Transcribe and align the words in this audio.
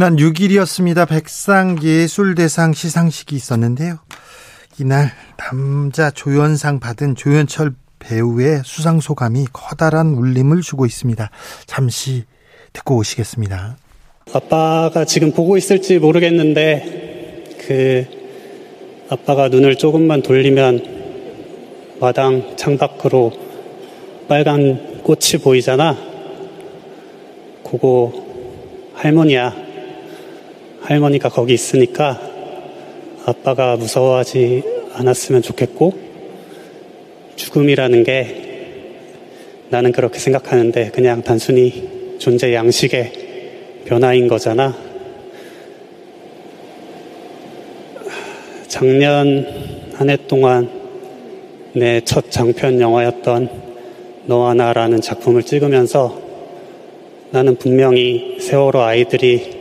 지난 0.00 0.16
6일이었습니다. 0.16 1.06
백상예술대상 1.06 2.72
시상식이 2.72 3.36
있었는데요. 3.36 3.98
이날 4.78 5.10
남자 5.36 6.10
조연상 6.10 6.80
받은 6.80 7.16
조연철 7.16 7.74
배우의 7.98 8.62
수상 8.64 9.00
소감이 9.00 9.44
커다란 9.52 10.14
울림을 10.14 10.62
주고 10.62 10.86
있습니다. 10.86 11.28
잠시 11.66 12.24
듣고 12.72 12.96
오시겠습니다. 12.96 13.76
아빠가 14.32 15.04
지금 15.04 15.32
보고 15.32 15.58
있을지 15.58 15.98
모르겠는데 15.98 17.58
그 17.66 18.06
아빠가 19.10 19.48
눈을 19.48 19.76
조금만 19.76 20.22
돌리면 20.22 21.98
마당 22.00 22.56
창밖으로 22.56 23.32
빨간 24.28 25.02
꽃이 25.02 25.42
보이잖아. 25.44 25.94
그거 27.70 28.14
할머니야. 28.94 29.68
할머니가 30.82 31.28
거기 31.28 31.54
있으니까 31.54 32.20
아빠가 33.26 33.76
무서워하지 33.76 34.62
않았으면 34.94 35.42
좋겠고 35.42 35.92
죽음이라는 37.36 38.02
게 38.04 38.36
나는 39.68 39.92
그렇게 39.92 40.18
생각하는데 40.18 40.90
그냥 40.90 41.22
단순히 41.22 42.16
존재 42.18 42.52
양식의 42.52 43.12
변화인 43.84 44.26
거잖아. 44.28 44.76
작년 48.68 49.46
한 49.94 50.10
해 50.10 50.16
동안 50.26 50.70
내 51.72 52.00
첫 52.04 52.30
장편 52.30 52.80
영화였던 52.80 53.48
너와 54.26 54.54
나라는 54.54 55.00
작품을 55.00 55.42
찍으면서 55.44 56.20
나는 57.30 57.56
분명히 57.56 58.38
세월호 58.40 58.80
아이들이 58.80 59.59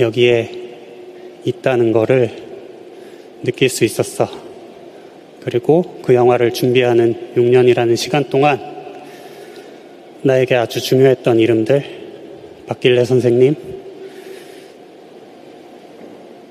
여기에 0.00 1.40
있다는 1.44 1.92
거를 1.92 2.30
느낄 3.42 3.68
수 3.68 3.84
있었어. 3.84 4.28
그리고 5.42 6.00
그 6.02 6.14
영화를 6.14 6.52
준비하는 6.52 7.34
6년이라는 7.36 7.96
시간 7.96 8.24
동안 8.28 8.58
나에게 10.22 10.54
아주 10.54 10.80
중요했던 10.80 11.38
이름들, 11.38 11.84
박길래 12.66 13.04
선생님, 13.04 13.54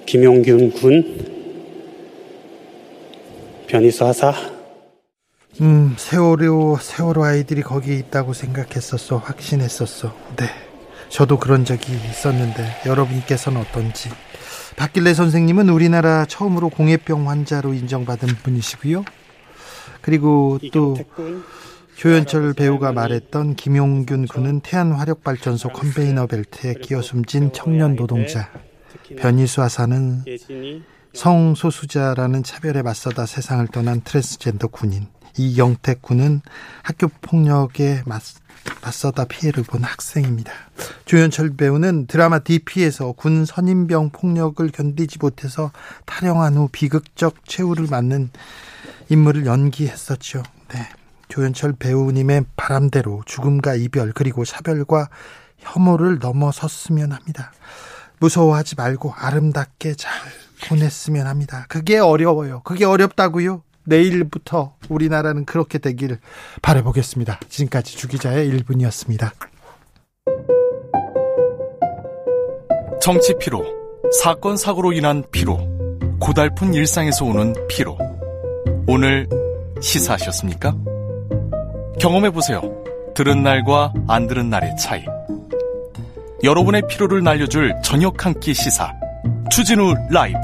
김용균 0.05 0.71
군, 0.71 1.39
변희수 3.67 4.05
하사. 4.05 4.33
음, 5.61 5.93
세월호, 5.97 6.77
세월호 6.81 7.23
아이들이 7.23 7.61
거기 7.61 7.95
있다고 7.97 8.33
생각했었어. 8.33 9.17
확신했었어. 9.17 10.15
네. 10.37 10.68
저도 11.09 11.39
그런 11.39 11.65
적이 11.65 11.93
있었는데, 11.93 12.81
여러분께서는 12.85 13.59
어떤지. 13.61 14.09
박길래 14.77 15.13
선생님은 15.13 15.69
우리나라 15.69 16.25
처음으로 16.25 16.69
공해병 16.69 17.29
환자로 17.29 17.73
인정받은 17.73 18.27
분이시고요. 18.43 19.03
그리고 20.01 20.59
또, 20.71 20.95
조연철 21.95 22.53
배우가 22.53 22.93
말했던 22.93 23.55
김용균 23.55 24.27
군은 24.27 24.61
태안 24.61 24.93
화력 24.93 25.23
발전소 25.23 25.69
컨베이너 25.69 26.27
벨트에 26.27 26.75
끼어 26.75 27.01
숨진 27.01 27.51
청년 27.51 27.97
노동자. 27.97 28.49
변희수 29.17 29.61
하사는 29.61 30.23
성소수자라는 31.13 32.43
차별에 32.43 32.81
맞서다 32.83 33.25
세상을 33.25 33.67
떠난 33.67 34.01
트랜스젠더 34.01 34.67
군인 34.67 35.07
이영택 35.37 36.01
군은 36.01 36.41
학교 36.83 37.07
폭력에 37.21 38.03
맞, 38.05 38.21
맞서다 38.81 39.25
피해를 39.25 39.63
본 39.63 39.83
학생입니다. 39.83 40.51
조현철 41.05 41.55
배우는 41.55 42.07
드라마 42.07 42.39
DP에서 42.39 43.11
군 43.13 43.45
선임병 43.45 44.11
폭력을 44.11 44.67
견디지 44.69 45.19
못해서 45.19 45.71
탈영한 46.05 46.55
후 46.55 46.69
비극적 46.71 47.45
최후를 47.45 47.87
맞는 47.89 48.29
인물을 49.09 49.45
연기했었죠. 49.45 50.43
네. 50.73 50.87
조현철 51.29 51.73
배우님의 51.73 52.45
바람대로 52.55 53.23
죽음과 53.25 53.75
이별 53.75 54.11
그리고 54.13 54.45
차별과 54.45 55.09
혐오를 55.59 56.19
넘어섰으면 56.19 57.11
합니다. 57.11 57.51
무서워하지 58.19 58.75
말고 58.75 59.13
아름답게 59.13 59.95
잘 59.95 60.11
보냈으면 60.67 61.27
합니다. 61.27 61.65
그게 61.69 61.99
어려워요. 61.99 62.61
그게 62.63 62.85
어렵다고요. 62.85 63.63
내일부터 63.89 64.75
우리나라는 64.89 65.45
그렇게 65.45 65.77
되길 65.79 66.19
바라보겠습니다. 66.61 67.39
지금까지 67.49 67.97
주기자의 67.97 68.49
1분이었습니다. 68.51 69.31
정치 73.01 73.33
피로, 73.39 73.65
사건 74.21 74.57
사고로 74.57 74.93
인한 74.93 75.23
피로, 75.31 75.57
고달픈 76.19 76.73
일상에서 76.73 77.25
오는 77.25 77.53
피로. 77.67 77.97
오늘 78.87 79.27
시사하셨습니까? 79.81 80.75
경험해 81.99 82.29
보세요. 82.31 82.61
들은 83.15 83.43
날과 83.43 83.93
안 84.07 84.27
들은 84.27 84.49
날의 84.49 84.75
차이. 84.77 85.03
여러분의 86.43 86.83
피로를 86.87 87.23
날려줄 87.23 87.73
저녁 87.83 88.25
한 88.25 88.33
끼 88.39 88.53
시사. 88.53 88.93
추진우 89.51 89.93
라이브. 90.09 90.37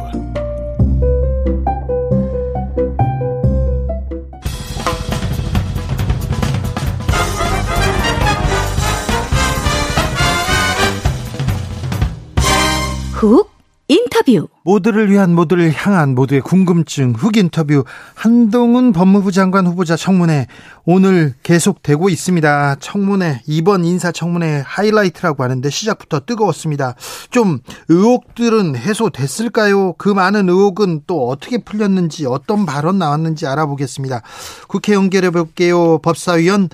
훅 13.16 13.50
인터뷰 13.88 14.50
모두를 14.64 15.10
위한 15.10 15.34
모두를 15.34 15.72
향한 15.72 16.16
모두의 16.16 16.42
궁금증 16.42 17.14
훅 17.14 17.38
인터뷰 17.38 17.86
한동훈 18.14 18.92
법무부 18.92 19.32
장관 19.32 19.68
후보자 19.68 19.96
청문회 19.96 20.48
오늘 20.84 21.34
계속되고 21.44 22.10
있습니다. 22.10 22.76
청문회 22.82 23.42
이번 23.48 23.86
인사청문회 23.86 24.64
하이라이트라고 24.66 25.44
하는데 25.44 25.70
시작부터 25.70 26.22
뜨거웠습니다. 26.26 26.96
좀 27.30 27.60
의혹들은 27.88 28.76
해소됐을까요? 28.76 29.94
그 29.94 30.10
많은 30.10 30.50
의혹은 30.50 31.04
또 31.08 31.30
어떻게 31.30 31.60
풀렸는지 31.60 32.26
어떤 32.26 32.66
발언 32.66 33.00
나왔는지 33.00 33.48
알아보겠습니다. 33.48 34.24
국회 34.68 34.94
연결해 34.94 35.30
볼게요. 35.30 36.00
법사위원 36.00 36.70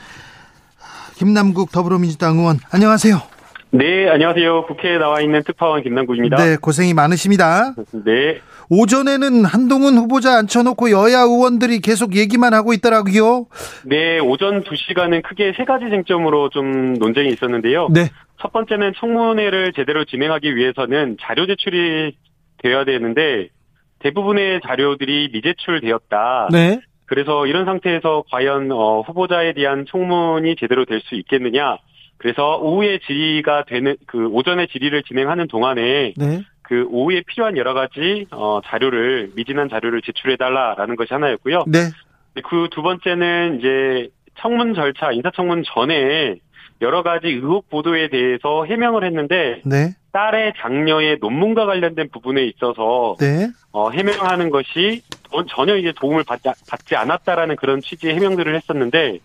김남국 1.17 1.71
더불어민주당 1.71 2.39
의원 2.39 2.59
안녕하세요. 2.71 3.30
네, 3.73 4.09
안녕하세요. 4.09 4.65
국회에 4.65 4.97
나와 4.97 5.21
있는 5.21 5.43
특파원 5.43 5.81
김남국입니다. 5.81 6.35
네, 6.35 6.57
고생이 6.61 6.93
많으십니다. 6.93 7.73
네. 8.05 8.39
오전에는 8.69 9.45
한동훈 9.45 9.95
후보자 9.97 10.37
앉혀놓고 10.39 10.91
여야 10.91 11.21
의원들이 11.21 11.79
계속 11.79 12.15
얘기만 12.15 12.53
하고 12.53 12.73
있더라고요. 12.73 13.47
네, 13.85 14.19
오전 14.19 14.63
2시간은 14.63 15.23
크게 15.23 15.53
세 15.55 15.63
가지 15.63 15.85
쟁점으로 15.89 16.49
좀 16.49 16.93
논쟁이 16.95 17.29
있었는데요. 17.29 17.87
네. 17.93 18.09
첫 18.41 18.51
번째는 18.51 18.93
청문회를 18.97 19.71
제대로 19.73 20.03
진행하기 20.03 20.53
위해서는 20.55 21.17
자료 21.21 21.47
제출이 21.47 22.17
되어야 22.63 22.83
되는데 22.83 23.47
대부분의 23.99 24.61
자료들이 24.67 25.29
미제출되었다. 25.31 26.49
네. 26.51 26.81
그래서 27.05 27.45
이런 27.45 27.65
상태에서 27.65 28.23
과연 28.31 28.71
어, 28.71 29.01
후보자에 29.01 29.53
대한 29.53 29.85
청문이 29.89 30.55
제대로 30.59 30.83
될 30.85 31.01
수 31.01 31.15
있겠느냐? 31.15 31.77
그래서 32.21 32.57
오후에 32.57 32.99
질의가 32.99 33.63
되는 33.65 33.95
그 34.05 34.27
오전에 34.27 34.67
질의를 34.67 35.01
진행하는 35.01 35.47
동안에 35.47 36.13
네. 36.15 36.43
그 36.61 36.85
오후에 36.91 37.23
필요한 37.25 37.57
여러 37.57 37.73
가지 37.73 38.27
어 38.29 38.61
자료를 38.63 39.31
미진한 39.35 39.69
자료를 39.69 40.03
제출해 40.03 40.37
달라라는 40.37 40.95
것이 40.95 41.13
하나였고요. 41.15 41.63
네. 41.67 41.79
그 42.43 42.67
두 42.71 42.83
번째는 42.83 43.57
이제 43.59 44.09
청문 44.39 44.75
절차 44.75 45.11
인사청문 45.11 45.63
전에 45.65 46.35
여러 46.81 47.01
가지 47.01 47.27
의혹 47.27 47.69
보도에 47.69 48.09
대해서 48.09 48.65
해명을 48.65 49.03
했는데 49.03 49.61
네. 49.65 49.95
딸의 50.13 50.53
장녀의 50.61 51.17
논문과 51.21 51.65
관련된 51.65 52.09
부분에 52.11 52.43
있어서 52.45 53.15
네. 53.19 53.49
어, 53.71 53.89
해명하는 53.89 54.51
것이 54.51 55.01
전혀 55.49 55.75
이제 55.75 55.91
도움을 55.95 56.23
받지, 56.23 56.49
받지 56.69 56.95
않았다라는 56.95 57.55
그런 57.55 57.81
취지의 57.81 58.13
해명들을 58.15 58.55
했었는데 58.55 59.19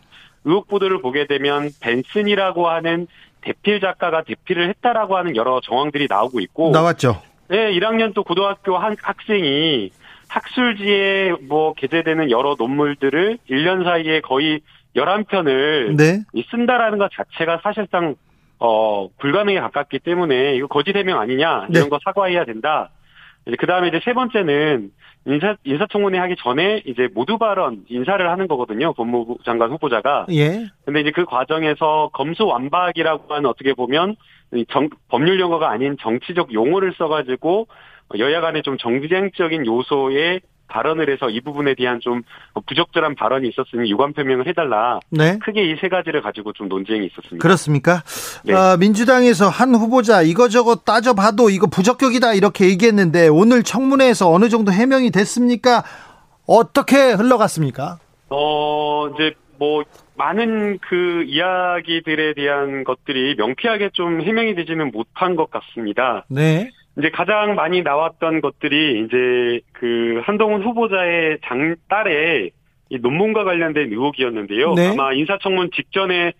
의혹 0.46 0.68
보도를 0.68 1.02
보게 1.02 1.26
되면 1.26 1.68
벤슨이라고 1.80 2.68
하는 2.68 3.08
대필 3.42 3.80
작가가 3.80 4.22
대필을 4.22 4.68
했다라고 4.70 5.16
하는 5.16 5.36
여러 5.36 5.60
정황들이 5.60 6.06
나오고 6.08 6.40
있고 6.40 6.70
나왔죠. 6.70 7.20
네, 7.48 7.72
1학년 7.72 8.14
또 8.14 8.24
고등학교 8.24 8.78
한 8.78 8.96
학생이 9.00 9.90
학술지에 10.28 11.34
뭐 11.48 11.74
게재되는 11.74 12.30
여러 12.30 12.56
논문들을 12.58 13.38
1년 13.50 13.84
사이에 13.84 14.20
거의 14.20 14.60
11편을 14.96 15.96
네. 15.96 16.22
쓴다라는 16.50 16.98
것 16.98 17.10
자체가 17.12 17.60
사실상 17.62 18.14
어 18.58 19.08
불가능에 19.18 19.60
가깝기 19.60 19.98
때문에 19.98 20.56
이거 20.56 20.66
거짓 20.66 20.96
해명 20.96 21.20
아니냐 21.20 21.66
이런 21.68 21.84
네. 21.84 21.88
거 21.88 21.98
사과해야 22.02 22.44
된다. 22.44 22.90
그 23.58 23.66
다음에 23.66 23.88
이제 23.88 24.00
세 24.04 24.12
번째는 24.12 24.90
인사 25.26 25.56
인사청문회 25.64 26.18
하기 26.18 26.36
전에 26.38 26.82
이제 26.86 27.08
모두 27.12 27.36
발언 27.36 27.84
인사를 27.88 28.30
하는 28.30 28.46
거거든요. 28.46 28.92
법무부 28.92 29.38
장관 29.44 29.72
후보자가. 29.72 30.26
예. 30.30 30.66
근데 30.84 31.00
이제 31.00 31.10
그 31.10 31.24
과정에서 31.24 32.10
검수 32.12 32.46
완박이라고 32.46 33.34
하는 33.34 33.50
어떻게 33.50 33.74
보면 33.74 34.14
이 34.54 34.64
정, 34.70 34.88
법률 35.08 35.40
용어가 35.40 35.70
아닌 35.70 35.96
정치적 36.00 36.52
용어를 36.52 36.94
써가지고 36.96 37.66
여야 38.18 38.40
간에 38.40 38.62
좀 38.62 38.78
정쟁적인 38.78 39.66
요소에 39.66 40.40
발언을 40.68 41.10
해서 41.10 41.30
이 41.30 41.40
부분에 41.40 41.74
대한 41.74 42.00
좀 42.00 42.22
부적절한 42.66 43.14
발언이 43.14 43.48
있었으니 43.48 43.90
유감 43.90 44.12
표명을 44.12 44.46
해달라. 44.46 45.00
네. 45.10 45.38
크게 45.38 45.62
이 45.70 45.76
세 45.80 45.88
가지를 45.88 46.22
가지고 46.22 46.52
좀 46.52 46.68
논쟁이 46.68 47.06
있었습니다. 47.06 47.42
그렇습니까? 47.42 48.02
네. 48.44 48.54
아, 48.54 48.76
민주당에서 48.78 49.48
한 49.48 49.74
후보자 49.74 50.22
이거저거 50.22 50.76
따져봐도 50.76 51.50
이거 51.50 51.66
부적격이다 51.66 52.34
이렇게 52.34 52.66
얘기했는데 52.70 53.28
오늘 53.28 53.62
청문회에서 53.62 54.30
어느 54.32 54.48
정도 54.48 54.72
해명이 54.72 55.10
됐습니까? 55.10 55.84
어떻게 56.46 57.12
흘러갔습니까? 57.12 57.98
어, 58.30 59.08
이제 59.14 59.34
뭐 59.58 59.84
많은 60.16 60.78
그 60.80 61.24
이야기들에 61.26 62.34
대한 62.34 62.84
것들이 62.84 63.34
명쾌하게 63.36 63.90
좀 63.92 64.20
해명이 64.22 64.54
되지는 64.54 64.90
못한 64.92 65.36
것 65.36 65.50
같습니다. 65.50 66.24
네. 66.28 66.70
이제 66.98 67.10
가장 67.10 67.54
많이 67.54 67.82
나왔던 67.82 68.40
것들이 68.40 69.04
이제 69.04 69.60
그 69.72 70.20
한동훈 70.24 70.62
후보자의 70.62 71.38
장 71.44 71.76
딸의 71.88 72.50
이 72.88 72.98
논문과 72.98 73.44
관련된 73.44 73.90
의혹이었는데요. 73.90 74.74
네. 74.74 74.88
아마 74.88 75.12
인사청문 75.12 75.70
직전에 75.74 76.32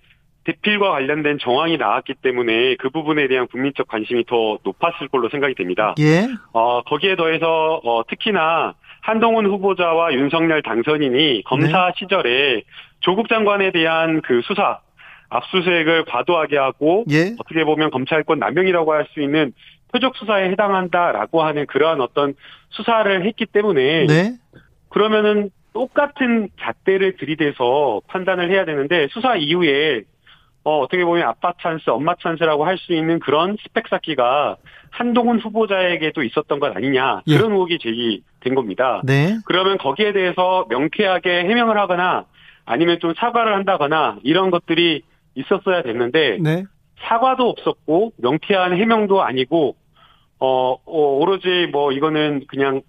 대필과 0.44 0.92
관련된 0.92 1.38
정황이 1.40 1.76
나왔기 1.76 2.14
때문에 2.22 2.76
그 2.76 2.88
부분에 2.88 3.26
대한 3.26 3.48
국민적 3.48 3.88
관심이 3.88 4.24
더 4.26 4.58
높았을 4.62 5.08
걸로 5.08 5.28
생각이 5.28 5.54
됩니다. 5.56 5.94
예. 5.98 6.28
어, 6.52 6.82
거기에 6.82 7.16
더해서 7.16 7.80
어, 7.82 8.04
특히나 8.06 8.74
한동훈 9.02 9.46
후보자와 9.46 10.14
윤석열 10.14 10.62
당선인이 10.62 11.42
검사 11.46 11.92
시절에 11.96 12.62
조국 13.00 13.28
장관에 13.28 13.72
대한 13.72 14.20
그 14.22 14.40
수사 14.44 14.78
압수수색을 15.28 16.04
과도하게 16.04 16.56
하고 16.56 17.04
예. 17.10 17.34
어떻게 17.38 17.64
보면 17.64 17.90
검찰권 17.90 18.38
남용이라고 18.38 18.92
할 18.92 19.06
수 19.12 19.20
있는 19.20 19.52
표적 19.96 20.16
수사에 20.16 20.50
해당한다라고 20.50 21.42
하는 21.42 21.66
그러한 21.66 22.00
어떤 22.00 22.34
수사를 22.70 23.24
했기 23.24 23.46
때문에 23.46 24.06
네. 24.06 24.34
그러면은 24.90 25.50
똑같은 25.72 26.48
잣대를 26.60 27.16
들이대서 27.16 28.02
판단을 28.06 28.50
해야 28.50 28.64
되는데 28.64 29.08
수사 29.10 29.36
이후에 29.36 30.02
어, 30.64 30.80
어떻게 30.80 31.04
보면 31.04 31.26
아빠 31.26 31.52
찬스, 31.62 31.90
엄마 31.90 32.14
찬스라고 32.20 32.64
할 32.64 32.76
수 32.78 32.92
있는 32.92 33.20
그런 33.20 33.56
스펙 33.62 33.88
쌓기가 33.88 34.56
한동훈 34.90 35.38
후보자에게도 35.38 36.22
있었던 36.22 36.58
것 36.58 36.76
아니냐 36.76 37.22
예. 37.26 37.36
그런 37.36 37.52
의혹이 37.52 37.78
제기된 37.78 38.54
겁니다. 38.54 39.00
네. 39.04 39.38
그러면 39.44 39.78
거기에 39.78 40.12
대해서 40.12 40.66
명쾌하게 40.68 41.44
해명을 41.44 41.78
하거나 41.78 42.24
아니면 42.64 42.98
좀 43.00 43.14
사과를 43.16 43.54
한다거나 43.54 44.18
이런 44.24 44.50
것들이 44.50 45.02
있었어야 45.34 45.82
됐는데 45.82 46.38
네. 46.40 46.64
사과도 47.00 47.48
없었고 47.48 48.12
명쾌한 48.16 48.76
해명도 48.76 49.22
아니고 49.22 49.76
어, 50.38 50.72
어, 50.84 51.00
오로지 51.18 51.68
뭐 51.72 51.92
이거는 51.92 52.44
그냥 52.48 52.82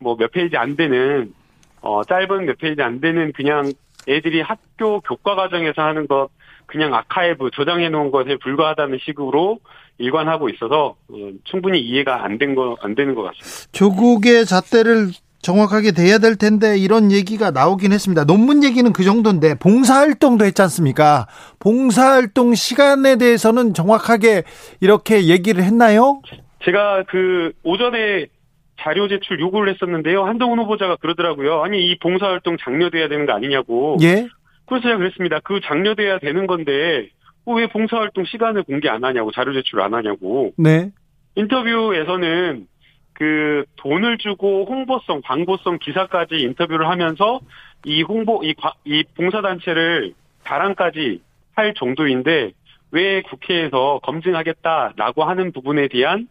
뭐 0.00 0.16
몇 0.16 0.30
페이지 0.32 0.56
안 0.56 0.76
되는 0.76 1.32
어 1.80 2.02
짧은 2.04 2.46
몇 2.46 2.58
페이지 2.58 2.82
안 2.82 3.00
되는 3.00 3.32
그냥 3.32 3.72
애들이 4.08 4.40
학교 4.40 5.00
교과 5.00 5.34
과정에서 5.34 5.82
하는 5.82 6.06
것 6.06 6.28
그냥 6.66 6.94
아카이브 6.94 7.50
저장해 7.54 7.88
놓은 7.88 8.10
것에 8.10 8.36
불과하다는 8.42 8.98
식으로 9.04 9.58
일관하고 9.98 10.48
있어서 10.50 10.96
어, 11.08 11.14
충분히 11.44 11.80
이해가 11.80 12.24
안 12.24 12.38
된 12.38 12.54
거 12.54 12.76
안 12.82 12.94
되는 12.94 13.14
것 13.14 13.22
같습니다. 13.22 13.68
조국의 13.72 14.46
잣대를 14.46 15.08
정확하게 15.40 15.92
대야 15.92 16.18
될 16.18 16.36
텐데 16.36 16.76
이런 16.76 17.10
얘기가 17.12 17.50
나오긴 17.52 17.92
했습니다. 17.92 18.24
논문 18.24 18.64
얘기는 18.64 18.92
그 18.92 19.02
정도인데 19.04 19.54
봉사활동도 19.58 20.44
했지 20.44 20.62
않습니까? 20.62 21.26
봉사활동 21.60 22.54
시간에 22.54 23.16
대해서는 23.16 23.72
정확하게 23.74 24.42
이렇게 24.80 25.26
얘기를 25.26 25.62
했나요? 25.64 26.20
제가 26.64 27.04
그 27.04 27.52
오전에 27.62 28.26
자료 28.80 29.08
제출 29.08 29.40
요구를 29.40 29.72
했었는데요. 29.74 30.24
한동훈 30.24 30.58
후보자가 30.60 30.96
그러더라고요. 30.96 31.62
아니 31.62 31.84
이 31.90 31.98
봉사활동 31.98 32.56
장려돼야 32.60 33.08
되는 33.08 33.26
거 33.26 33.32
아니냐고. 33.32 33.96
예. 34.02 34.28
그래서 34.66 34.82
제가 34.82 34.96
그랬습니다. 34.98 35.40
그 35.40 35.60
장려돼야 35.60 36.18
되는 36.18 36.46
건데 36.46 37.08
어, 37.44 37.54
왜 37.54 37.66
봉사활동 37.66 38.24
시간을 38.26 38.64
공개 38.64 38.88
안 38.88 39.02
하냐고 39.04 39.32
자료 39.32 39.52
제출 39.52 39.80
안 39.80 39.94
하냐고. 39.94 40.52
네. 40.56 40.90
인터뷰에서는 41.34 42.66
그 43.14 43.64
돈을 43.76 44.18
주고 44.18 44.64
홍보성, 44.66 45.22
광고성 45.24 45.78
기사까지 45.80 46.36
인터뷰를 46.36 46.88
하면서 46.88 47.40
이 47.84 48.02
홍보, 48.02 48.40
이, 48.44 48.54
과- 48.54 48.74
이 48.84 49.02
봉사단체를 49.16 50.12
자랑까지 50.44 51.20
할 51.56 51.74
정도인데 51.74 52.52
왜 52.92 53.22
국회에서 53.22 54.00
검증하겠다라고 54.04 55.24
하는 55.24 55.52
부분에 55.52 55.88
대한 55.88 56.28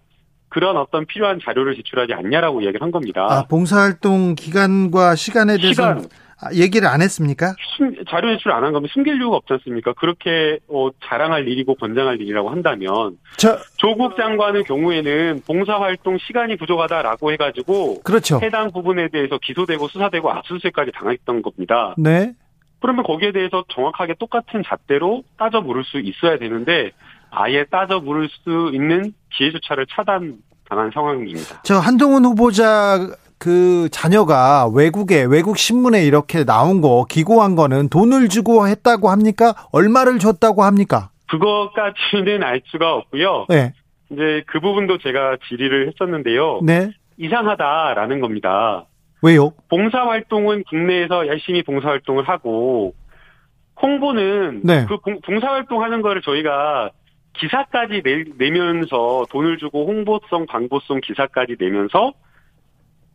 그런 0.50 0.78
어떤 0.78 1.06
필요한 1.06 1.40
자료를 1.44 1.76
제출하지 1.76 2.14
않냐라고 2.14 2.62
이야기를 2.62 2.82
한 2.82 2.92
겁니다. 2.92 3.28
아, 3.30 3.46
봉사활동 3.48 4.36
기간과 4.36 5.16
시간에 5.16 5.58
대해서 5.58 5.74
시간. 6.00 6.06
아, 6.40 6.54
얘기를 6.54 6.88
안 6.88 7.02
했습니까? 7.02 7.56
숨- 7.78 7.96
자료 8.08 8.32
제출 8.36 8.52
안 8.52 8.64
한 8.64 8.72
거면 8.72 8.88
숨길 8.94 9.18
이유가 9.18 9.38
없지 9.38 9.54
않습니까? 9.54 9.94
그렇게 9.94 10.60
어, 10.68 10.90
자랑할 11.06 11.48
일이고 11.48 11.74
권장할 11.76 12.22
일이라고 12.22 12.50
한다면 12.52 13.18
저, 13.38 13.58
조국 13.78 14.16
장관의 14.16 14.64
경우에는 14.66 15.42
봉사활동 15.48 16.20
시간이 16.20 16.58
부족하다라고 16.58 17.32
해가지고 17.34 18.02
그렇죠. 18.04 18.40
해당 18.44 18.72
부분에 18.72 19.08
대해서 19.10 19.40
기소되고 19.42 19.88
수사되고 19.88 20.30
압수수색까지 20.32 20.92
당했던 20.94 21.42
겁니다. 21.42 21.96
네. 21.98 22.34
그러면 22.82 23.04
거기에 23.04 23.32
대해서 23.32 23.66
정확하게 23.70 24.14
똑같은 24.19 24.62
잣대로 24.64 25.24
따져 25.40 25.62
물을 25.62 25.83
수 25.83 25.98
있어야 26.00 26.38
되는데 26.38 26.92
아예 27.31 27.64
따져 27.66 28.00
물을 28.00 28.30
수 28.30 28.69
있는 28.74 29.12
기회조차를 29.33 29.88
차단 29.90 30.36
당한 30.69 30.92
상황입니다. 30.94 31.62
저 31.64 31.76
한동훈 31.80 32.26
후보자 32.26 33.00
그 33.40 33.88
자녀가 33.92 34.68
외국에 34.74 35.24
외국 35.24 35.57
신문에 35.57 36.04
이렇게 36.06 36.44
나온 36.44 36.81
거 36.81 37.06
기고한 37.07 37.56
거는 37.56 37.90
돈을 37.90 38.30
주고 38.30 38.68
했다고 38.68 39.09
합니까? 39.09 39.54
얼마를 39.71 40.19
줬다고 40.19 40.64
합니까? 40.64 41.09
그것까지는 41.30 42.44
알 42.44 42.62
수가 42.66 42.94
없고요. 42.95 43.45
네. 43.50 43.74
이제 44.09 44.44
그 44.47 44.59
부분도 44.59 44.97
제가 45.00 45.38
질의를 45.47 45.88
했었는데요. 45.90 46.62
네. 46.64 46.92
이상하다라는 47.18 48.21
겁니다. 48.21 48.86
왜요? 49.21 49.52
봉사 49.69 50.00
활동은 50.06 50.64
국내에서 50.69 51.28
열심히 51.28 51.64
봉사 51.64 51.90
활동을 51.90 52.28
하고 52.28 52.94
홍보는 53.81 54.62
네. 54.64 54.86
그 54.88 54.97
봉- 55.00 55.19
봉사활동 55.21 55.83
하는 55.83 56.02
거를 56.02 56.21
저희가 56.21 56.90
기사까지 57.38 58.02
내, 58.04 58.24
내면서 58.38 59.26
돈을 59.30 59.58
주고 59.58 59.88
홍보성, 59.88 60.46
광고성 60.48 61.02
기사까지 61.02 61.56
내면서 61.60 62.14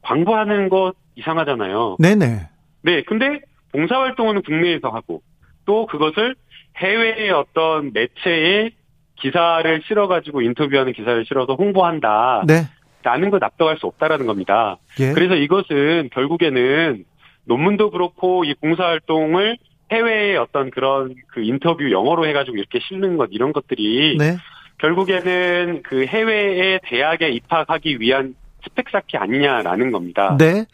광고하는 0.03 0.69
거 0.69 0.93
이상하잖아요. 1.17 1.97
네네. 1.99 2.49
네, 2.83 3.03
근데 3.03 3.41
봉사활동은 3.73 4.43
국내에서 4.43 4.89
하고 4.89 5.23
또 5.65 5.87
그것을 5.87 6.35
해외의 6.77 7.31
어떤 7.31 7.93
매체에 7.93 8.71
기사를 9.17 9.83
실어가지고 9.87 10.43
인터뷰하는 10.43 10.93
기사를 10.93 11.25
실어서 11.27 11.55
홍보한다. 11.55 12.43
네. 12.47 12.63
라는 13.05 13.31
거 13.31 13.39
납득할 13.39 13.79
수 13.79 13.87
없다라는 13.87 14.27
겁니다. 14.27 14.79
예. 15.01 15.13
그래서 15.13 15.35
이것은 15.35 16.11
결국에는 16.13 17.05
논문도 17.45 17.91
그렇고 17.91 18.45
이 18.45 18.55
봉사활동을 18.55 19.57
해외의 19.93 20.37
어떤 20.37 20.71
그런 20.71 21.15
그 21.29 21.43
인터뷰 21.43 21.91
영어로 21.91 22.27
해가지고 22.27 22.57
이렇게 22.57 22.81
실는 22.81 23.17
것 23.17 23.29
이런 23.33 23.53
것들이 23.53 24.17
네. 24.19 24.37
결국에는 24.79 25.83
그 25.83 26.05
해외의 26.07 26.81
대학에 26.85 27.29
입학하기 27.31 28.01
위한 28.01 28.35
스펙 28.65 28.91
쌓기 28.91 29.17
아니냐라는 29.17 29.91
겁니다. 29.91 30.37
네. 30.39 30.65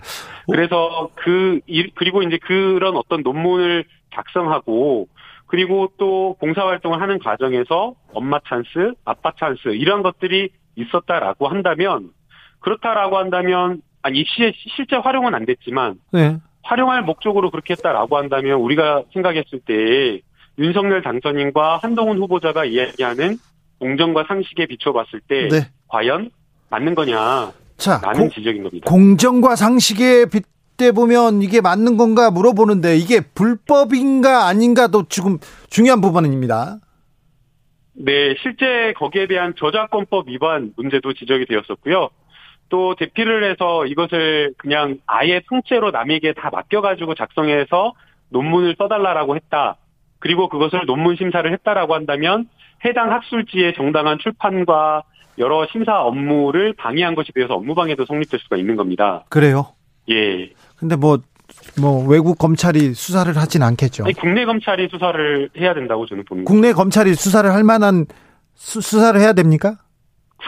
그래서 0.50 1.10
그 1.14 1.60
일- 1.66 1.90
그리고 1.94 2.22
이제 2.22 2.38
그런 2.38 2.96
어떤 2.96 3.22
논문을 3.22 3.84
작성하고 4.14 5.08
그리고 5.46 5.90
또 5.98 6.36
봉사활동을 6.40 7.00
하는 7.00 7.18
과정에서 7.18 7.94
엄마 8.12 8.38
찬스, 8.46 8.92
아빠 9.04 9.32
찬스 9.38 9.68
이런 9.74 10.02
것들이 10.02 10.50
있었다라고 10.76 11.48
한다면 11.48 12.10
그렇다라고 12.60 13.16
한다면 13.18 13.80
아니 14.02 14.24
시, 14.24 14.52
실제 14.76 14.96
활용은 14.96 15.34
안 15.34 15.44
됐지만 15.46 15.96
네. 16.12 16.36
활용할 16.68 17.02
목적으로 17.02 17.50
그렇게 17.50 17.72
했다라고 17.72 18.18
한다면 18.18 18.60
우리가 18.60 19.04
생각했을 19.14 19.60
때 19.64 20.20
윤석열 20.58 21.02
당선인과 21.02 21.78
한동훈 21.78 22.18
후보자가 22.18 22.66
이야기하는 22.66 23.38
공정과 23.78 24.24
상식에 24.28 24.66
비춰봤을 24.66 25.20
때 25.26 25.48
네. 25.48 25.70
과연 25.88 26.30
맞는 26.68 26.94
거냐 26.94 27.52
자, 27.78 28.00
라는 28.02 28.20
공, 28.20 28.30
지적인 28.30 28.62
겁니다. 28.62 28.90
공정과 28.90 29.56
상식에 29.56 30.26
빗대 30.26 30.92
보면 30.92 31.40
이게 31.40 31.62
맞는 31.62 31.96
건가 31.96 32.30
물어보는데 32.30 32.96
이게 32.96 33.20
불법인가 33.20 34.46
아닌가도 34.46 35.04
지금 35.08 35.38
중요한 35.70 36.02
부분입니다. 36.02 36.80
네, 37.94 38.34
실제 38.42 38.92
거기에 38.96 39.26
대한 39.26 39.54
저작권법 39.56 40.28
위반 40.28 40.72
문제도 40.76 41.12
지적이 41.14 41.46
되었었고요. 41.46 42.10
또 42.68 42.94
대피를 42.96 43.50
해서 43.50 43.86
이것을 43.86 44.54
그냥 44.58 44.98
아예 45.06 45.40
통째로 45.48 45.90
남에게 45.90 46.34
다 46.34 46.50
맡겨가지고 46.52 47.14
작성해서 47.14 47.94
논문을 48.30 48.76
써달라라고 48.78 49.36
했다. 49.36 49.76
그리고 50.18 50.48
그것을 50.48 50.84
논문 50.86 51.16
심사를 51.16 51.50
했다라고 51.50 51.94
한다면 51.94 52.48
해당 52.84 53.12
학술지의 53.12 53.74
정당한 53.74 54.18
출판과 54.18 55.02
여러 55.38 55.66
심사 55.70 56.00
업무를 56.00 56.74
방해한 56.74 57.14
것이 57.14 57.32
되어서 57.32 57.54
업무방해도 57.54 58.04
성립될 58.06 58.40
수가 58.40 58.56
있는 58.56 58.76
겁니다. 58.76 59.24
그래요. 59.28 59.68
예. 60.10 60.50
근데 60.76 60.96
뭐, 60.96 61.18
뭐, 61.80 62.04
외국 62.06 62.38
검찰이 62.38 62.94
수사를 62.94 63.36
하진 63.36 63.62
않겠죠. 63.62 64.04
아니, 64.04 64.14
국내 64.14 64.44
검찰이 64.44 64.88
수사를 64.90 65.50
해야 65.56 65.74
된다고 65.74 66.06
저는 66.06 66.24
봅니다. 66.24 66.48
국내 66.48 66.72
검찰이 66.72 67.14
수사를 67.14 67.52
할 67.52 67.62
만한 67.62 68.06
수, 68.54 68.80
수사를 68.80 69.18
해야 69.20 69.32
됩니까? 69.32 69.76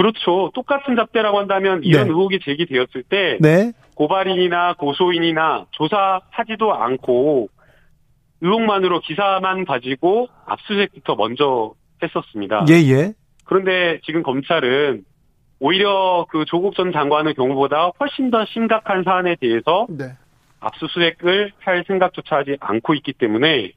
그렇죠. 0.01 0.51
똑같은 0.55 0.97
잡대라고 0.97 1.39
한다면 1.39 1.83
이런 1.85 2.05
네. 2.05 2.09
의혹이 2.09 2.41
제기되었을 2.43 3.03
때 3.03 3.37
네. 3.39 3.73
고발인이나 3.97 4.75
고소인이나 4.79 5.67
조사하지도 5.73 6.73
않고 6.73 7.51
의혹만으로 8.41 9.01
기사만 9.01 9.67
가지고 9.67 10.29
압수수색부터 10.47 11.17
먼저 11.17 11.75
했었습니다. 12.03 12.65
예, 12.71 12.77
예. 12.77 13.13
그런데 13.45 14.01
지금 14.05 14.23
검찰은 14.23 15.05
오히려 15.59 16.25
그 16.31 16.47
조국 16.47 16.75
전 16.75 16.93
장관의 16.93 17.35
경우보다 17.35 17.91
훨씬 18.01 18.31
더 18.31 18.47
심각한 18.47 19.03
사안에 19.05 19.37
대해서 19.39 19.87
네. 19.91 20.17
압수수색을 20.61 21.53
할 21.59 21.85
생각조차 21.87 22.37
하지 22.37 22.57
않고 22.59 22.95
있기 22.95 23.13
때문에 23.13 23.73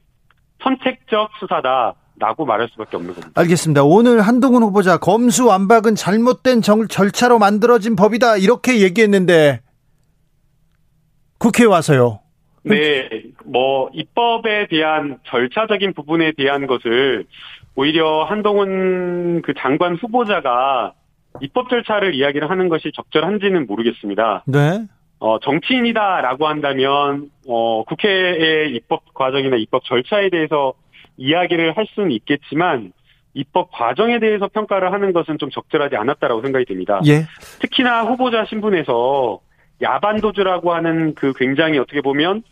선택적 0.62 1.32
수사다 1.42 1.96
라고 2.20 2.46
말할 2.46 2.70
수밖에 2.72 2.96
없는 2.98 3.14
겁니다. 3.14 3.32
알겠습니다. 3.42 3.84
오늘 3.84 4.22
한동훈 4.22 4.62
후보자 4.64 4.98
검수 4.98 5.48
완박은 5.48 5.96
잘못된 5.96 6.62
정- 6.62 6.88
절차로 6.88 7.40
만들어진 7.40 7.96
법이다 7.96 8.38
이렇게 8.38 8.82
얘기했는데 8.82 9.62
국회에 11.40 11.66
와서요. 11.66 12.20
네, 12.64 13.10
뭐 13.46 13.90
입법에 13.94 14.68
대한 14.70 15.18
절차적인 15.26 15.94
부분에 15.94 16.32
대한 16.38 16.66
것을 16.68 17.26
오히려 17.76 18.24
한동훈 18.24 19.42
그 19.42 19.54
장관 19.58 19.96
후보자가 19.96 20.94
입법 21.42 21.70
절차를 21.70 22.14
이야기를 22.14 22.50
하는 22.50 22.70
것이 22.70 22.92
적절한지는 22.96 23.66
모르겠습니다. 23.66 24.44
네. 24.46 24.86
어, 25.20 25.40
정치인이다라고 25.40 26.48
한다면 26.48 27.30
어, 27.48 27.84
국회의 27.86 28.74
입법 28.76 29.14
과정이나 29.14 29.58
입법 29.58 29.84
절차에 29.84 30.30
대해서 30.30 30.74
이야기를 31.18 31.78
할 31.78 31.86
수는 31.94 32.12
있겠지만 32.12 32.94
입법 33.34 33.72
과정에 33.72 34.20
대해서 34.20 34.48
평가를 34.48 34.94
하는 34.94 35.12
것은 35.14 35.38
좀 35.40 35.50
적절하지 35.50 35.96
않았다라고 35.96 36.42
생각이 36.42 36.66
됩니다. 36.66 37.02
예. 37.08 37.26
특히나 37.60 38.04
후보자 38.04 38.46
신분에서 38.46 39.40
야반도주라고 39.82 40.74
하는 40.74 41.16
그 41.16 41.34
굉장히 41.34 41.80
어떻게 41.80 42.02
보면 42.02 42.44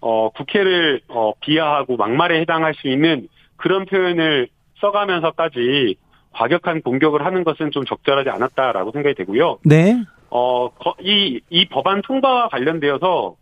어 0.00 0.28
국회를 0.30 1.00
어 1.08 1.32
비하하고 1.40 1.96
막말에 1.96 2.40
해당할 2.40 2.74
수 2.74 2.88
있는 2.88 3.28
그런 3.56 3.86
표현을 3.86 4.48
써가면서까지 4.80 5.96
과격한 6.32 6.82
공격을 6.82 7.24
하는 7.24 7.44
것은 7.44 7.70
좀 7.70 7.84
적절하지 7.84 8.28
않았다라고 8.28 8.90
생각이 8.90 9.14
되고요. 9.14 9.58
네. 9.64 9.96
어 10.30 10.68
이 11.00 11.40
이 11.48 11.68
법안 11.68 12.02
통과와 12.02 12.48
관련되어서 12.48 13.36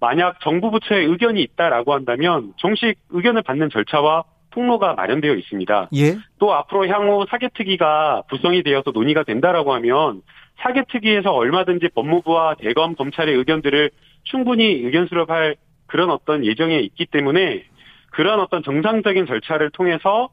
만약 0.00 0.40
정부 0.40 0.70
부처의 0.70 1.06
의견이 1.06 1.42
있다라고 1.42 1.94
한다면 1.94 2.52
정식 2.58 2.94
의견을 3.10 3.42
받는 3.42 3.70
절차와 3.70 4.24
통로가 4.50 4.94
마련되어 4.94 5.34
있습니다. 5.34 5.90
예. 5.96 6.16
또 6.38 6.54
앞으로 6.54 6.88
향후 6.88 7.26
사개특위가 7.28 8.22
구성이 8.30 8.62
되어서 8.62 8.90
논의가 8.90 9.22
된다라고 9.22 9.74
하면 9.74 10.22
사개특위에서 10.62 11.30
얼마든지 11.32 11.90
법무부와 11.94 12.54
대검 12.58 12.94
검찰의 12.94 13.34
의견들을 13.34 13.90
충분히 14.24 14.64
의견 14.64 15.06
수렴할 15.06 15.56
그런 15.86 16.10
어떤 16.10 16.44
예정에 16.44 16.78
있기 16.78 17.06
때문에 17.06 17.64
그런 18.10 18.40
어떤 18.40 18.62
정상적인 18.62 19.26
절차를 19.26 19.70
통해서 19.70 20.30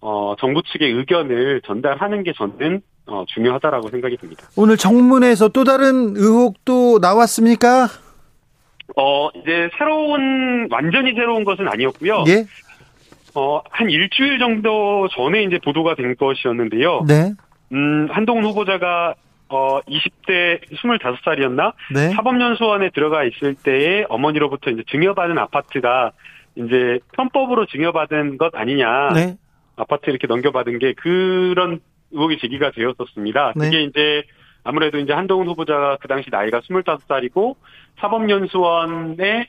어 0.00 0.34
정부 0.38 0.62
측의 0.62 0.92
의견을 0.92 1.62
전달하는 1.64 2.22
게 2.24 2.32
저는 2.36 2.82
어 3.06 3.24
중요하다라고 3.28 3.88
생각이 3.88 4.16
듭니다. 4.18 4.44
오늘 4.56 4.76
정문에서 4.76 5.48
또 5.48 5.64
다른 5.64 6.14
의혹도 6.16 6.98
나왔습니까? 7.00 7.88
어 8.96 9.28
이제 9.34 9.70
새로운 9.78 10.68
완전히 10.70 11.12
새로운 11.14 11.44
것은 11.44 11.68
아니었고요. 11.68 12.24
예. 12.28 12.44
어 13.34 13.62
한 13.70 13.90
일주일 13.90 14.38
정도 14.38 15.08
전에 15.08 15.42
이제 15.44 15.58
보도가 15.64 15.94
된 15.94 16.14
것이었는데요. 16.16 17.04
네. 17.08 17.32
음, 17.72 18.08
한동훈 18.10 18.44
후보자가 18.44 19.14
어 19.48 19.80
20대 19.80 20.60
25살이었나? 20.70 21.72
네. 21.94 22.10
사법연수원에 22.10 22.90
들어가 22.90 23.24
있을 23.24 23.54
때에 23.54 24.04
어머니로부터 24.08 24.70
이제 24.70 24.82
증여받은 24.90 25.36
아파트가 25.38 26.12
이제 26.54 26.98
편법으로 27.12 27.66
증여받은 27.66 28.38
것 28.38 28.54
아니냐. 28.54 29.12
네. 29.14 29.36
아파트 29.76 30.10
이렇게 30.10 30.26
넘겨받은 30.26 30.78
게 30.78 30.92
그런 30.94 31.80
의혹이 32.12 32.38
제기가 32.40 32.70
되었었습니다. 32.72 33.54
네. 33.56 33.64
그게 33.64 33.82
이제 33.84 34.22
아무래도 34.64 34.98
이제 34.98 35.12
한동훈 35.12 35.48
후보자가 35.48 35.98
그 36.00 36.08
당시 36.08 36.30
나이가 36.30 36.60
25살이고 36.60 37.56
사법연수원에 37.98 39.48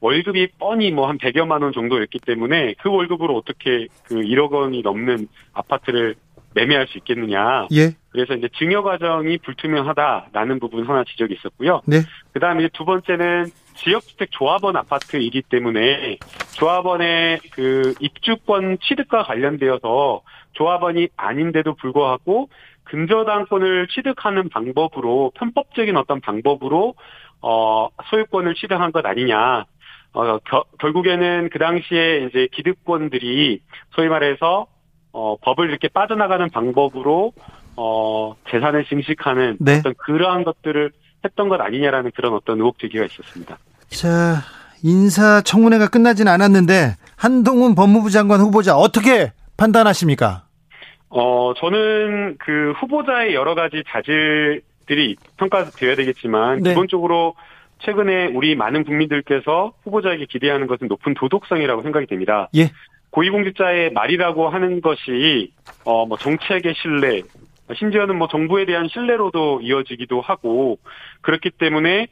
월급이 0.00 0.48
뻔히 0.58 0.90
뭐 0.92 1.08
한 1.08 1.18
100여만 1.18 1.62
원 1.62 1.72
정도였기 1.72 2.20
때문에 2.20 2.74
그 2.80 2.90
월급으로 2.90 3.36
어떻게 3.36 3.88
그 4.04 4.14
1억 4.14 4.52
원이 4.52 4.82
넘는 4.82 5.28
아파트를 5.52 6.14
매매할 6.54 6.86
수 6.86 6.98
있겠느냐. 6.98 7.66
예. 7.72 7.90
그래서 8.10 8.34
이제 8.34 8.48
증여 8.58 8.82
과정이 8.82 9.38
불투명하다라는 9.38 10.60
부분 10.60 10.86
하나 10.86 11.04
지적이 11.04 11.34
있었고요. 11.34 11.82
네. 11.86 11.98
그 12.32 12.40
다음에 12.40 12.64
이제 12.64 12.70
두 12.72 12.84
번째는 12.84 13.46
지역주택 13.78 14.30
조합원 14.30 14.76
아파트이기 14.76 15.42
때문에 15.42 16.18
조합원의 16.56 17.40
그 17.52 17.94
입주권 18.00 18.78
취득과 18.82 19.22
관련되어서 19.24 20.22
조합원이 20.52 21.08
아닌데도 21.16 21.74
불구하고 21.74 22.48
근저당권을 22.84 23.88
취득하는 23.88 24.48
방법으로 24.48 25.32
편법적인 25.34 25.96
어떤 25.96 26.20
방법으로 26.20 26.94
어 27.40 27.88
소유권을 28.10 28.54
취득한 28.54 28.92
것 28.92 29.04
아니냐. 29.06 29.64
어 30.14 30.38
겨- 30.38 30.64
결국에는 30.80 31.50
그 31.52 31.58
당시에 31.58 32.26
이제 32.28 32.48
기득권들이 32.52 33.60
소위 33.90 34.08
말해서 34.08 34.66
어 35.12 35.36
법을 35.42 35.68
이렇게 35.68 35.88
빠져나가는 35.88 36.48
방법으로 36.48 37.32
어 37.76 38.34
재산을 38.50 38.86
증식하는 38.86 39.58
네. 39.60 39.78
어떤 39.78 39.94
그러한 39.94 40.44
것들을 40.44 40.90
했던 41.24 41.48
것 41.48 41.60
아니냐라는 41.60 42.10
그런 42.14 42.32
어떤 42.32 42.58
의혹 42.58 42.78
제기가 42.78 43.04
있었습니다. 43.04 43.58
자, 43.88 44.42
인사청문회가 44.82 45.88
끝나진 45.88 46.28
않았는데 46.28 46.96
한동훈 47.16 47.74
법무부 47.74 48.10
장관 48.10 48.40
후보자 48.40 48.76
어떻게 48.76 49.32
판단하십니까? 49.56 50.44
어, 51.10 51.52
저는 51.56 52.36
그 52.38 52.72
후보자의 52.78 53.34
여러 53.34 53.54
가지 53.54 53.82
자질들이 53.88 55.16
평가되어야 55.38 55.96
되겠지만, 55.96 56.62
네. 56.62 56.70
기본적으로 56.70 57.34
최근에 57.80 58.26
우리 58.26 58.54
많은 58.54 58.84
국민들께서 58.84 59.72
후보자에게 59.84 60.26
기대하는 60.26 60.66
것은 60.66 60.88
높은 60.88 61.14
도덕성이라고 61.14 61.82
생각이 61.82 62.06
됩니다. 62.06 62.48
예. 62.56 62.70
고위공직자의 63.10 63.92
말이라고 63.92 64.48
하는 64.50 64.80
것이, 64.80 65.52
어, 65.84 66.04
뭐 66.04 66.18
정책의 66.18 66.74
신뢰, 66.74 67.22
심지어는 67.74 68.16
뭐 68.16 68.28
정부에 68.28 68.66
대한 68.66 68.88
신뢰로도 68.88 69.60
이어지기도 69.62 70.20
하고, 70.20 70.78
그렇기 71.22 71.50
때문에, 71.50 72.08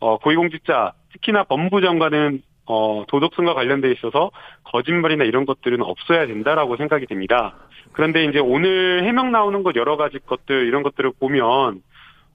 어, 0.00 0.18
고위공직자, 0.18 0.92
특히나 1.14 1.44
법무부 1.44 1.80
장관은 1.80 2.42
어, 2.66 3.04
도덕성과 3.08 3.54
관련돼 3.54 3.92
있어서 3.92 4.30
거짓말이나 4.64 5.24
이런 5.24 5.46
것들은 5.46 5.82
없어야 5.82 6.26
된다라고 6.26 6.76
생각이 6.76 7.06
됩니다. 7.06 7.54
그런데 7.92 8.24
이제 8.24 8.38
오늘 8.38 9.04
해명 9.04 9.30
나오는 9.30 9.62
것 9.62 9.76
여러 9.76 9.96
가지 9.96 10.18
것들 10.18 10.66
이런 10.66 10.82
것들을 10.82 11.12
보면 11.20 11.82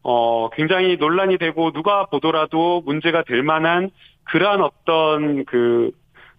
어 0.01 0.49
굉장히 0.51 0.95
논란이 0.95 1.37
되고 1.37 1.71
누가 1.71 2.05
보더라도 2.05 2.81
문제가 2.85 3.23
될 3.23 3.43
만한 3.43 3.89
그러한 4.23 4.61
어떤 4.61 5.43
그 5.43 5.91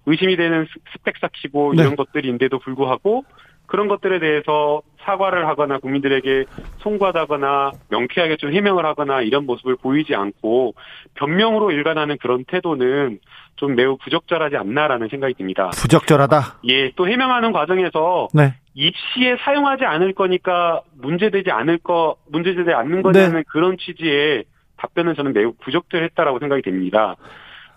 의심이 0.06 0.36
되는 0.36 0.64
스- 0.64 0.78
스펙 0.92 1.18
삭히고 1.20 1.74
네. 1.74 1.82
이런 1.82 1.96
것들인데도 1.96 2.58
불구하고 2.60 3.24
그런 3.70 3.86
것들에 3.86 4.18
대해서 4.18 4.82
사과를 5.02 5.46
하거나 5.46 5.78
국민들에게 5.78 6.44
송구하다거나 6.78 7.70
명쾌하게 7.88 8.36
좀 8.36 8.52
해명을 8.52 8.84
하거나 8.84 9.22
이런 9.22 9.46
모습을 9.46 9.76
보이지 9.76 10.14
않고 10.14 10.74
변명으로 11.14 11.70
일관하는 11.70 12.18
그런 12.20 12.44
태도는 12.44 13.20
좀 13.54 13.76
매우 13.76 13.96
부적절하지 13.96 14.56
않나라는 14.56 15.08
생각이 15.08 15.34
듭니다. 15.34 15.70
부적절하다. 15.70 16.58
예, 16.68 16.90
또 16.96 17.08
해명하는 17.08 17.52
과정에서 17.52 18.26
네. 18.34 18.54
입시에 18.74 19.36
사용하지 19.44 19.84
않을 19.84 20.14
거니까 20.14 20.82
문제되지 21.00 21.52
않을 21.52 21.78
거, 21.78 22.16
문제되지 22.30 22.72
않는 22.72 23.02
거냐는 23.02 23.36
네. 23.36 23.42
그런 23.48 23.76
취지의 23.78 24.44
답변은 24.78 25.14
저는 25.14 25.32
매우 25.32 25.52
부적절했다라고 25.60 26.40
생각이 26.40 26.62
됩니다. 26.62 27.14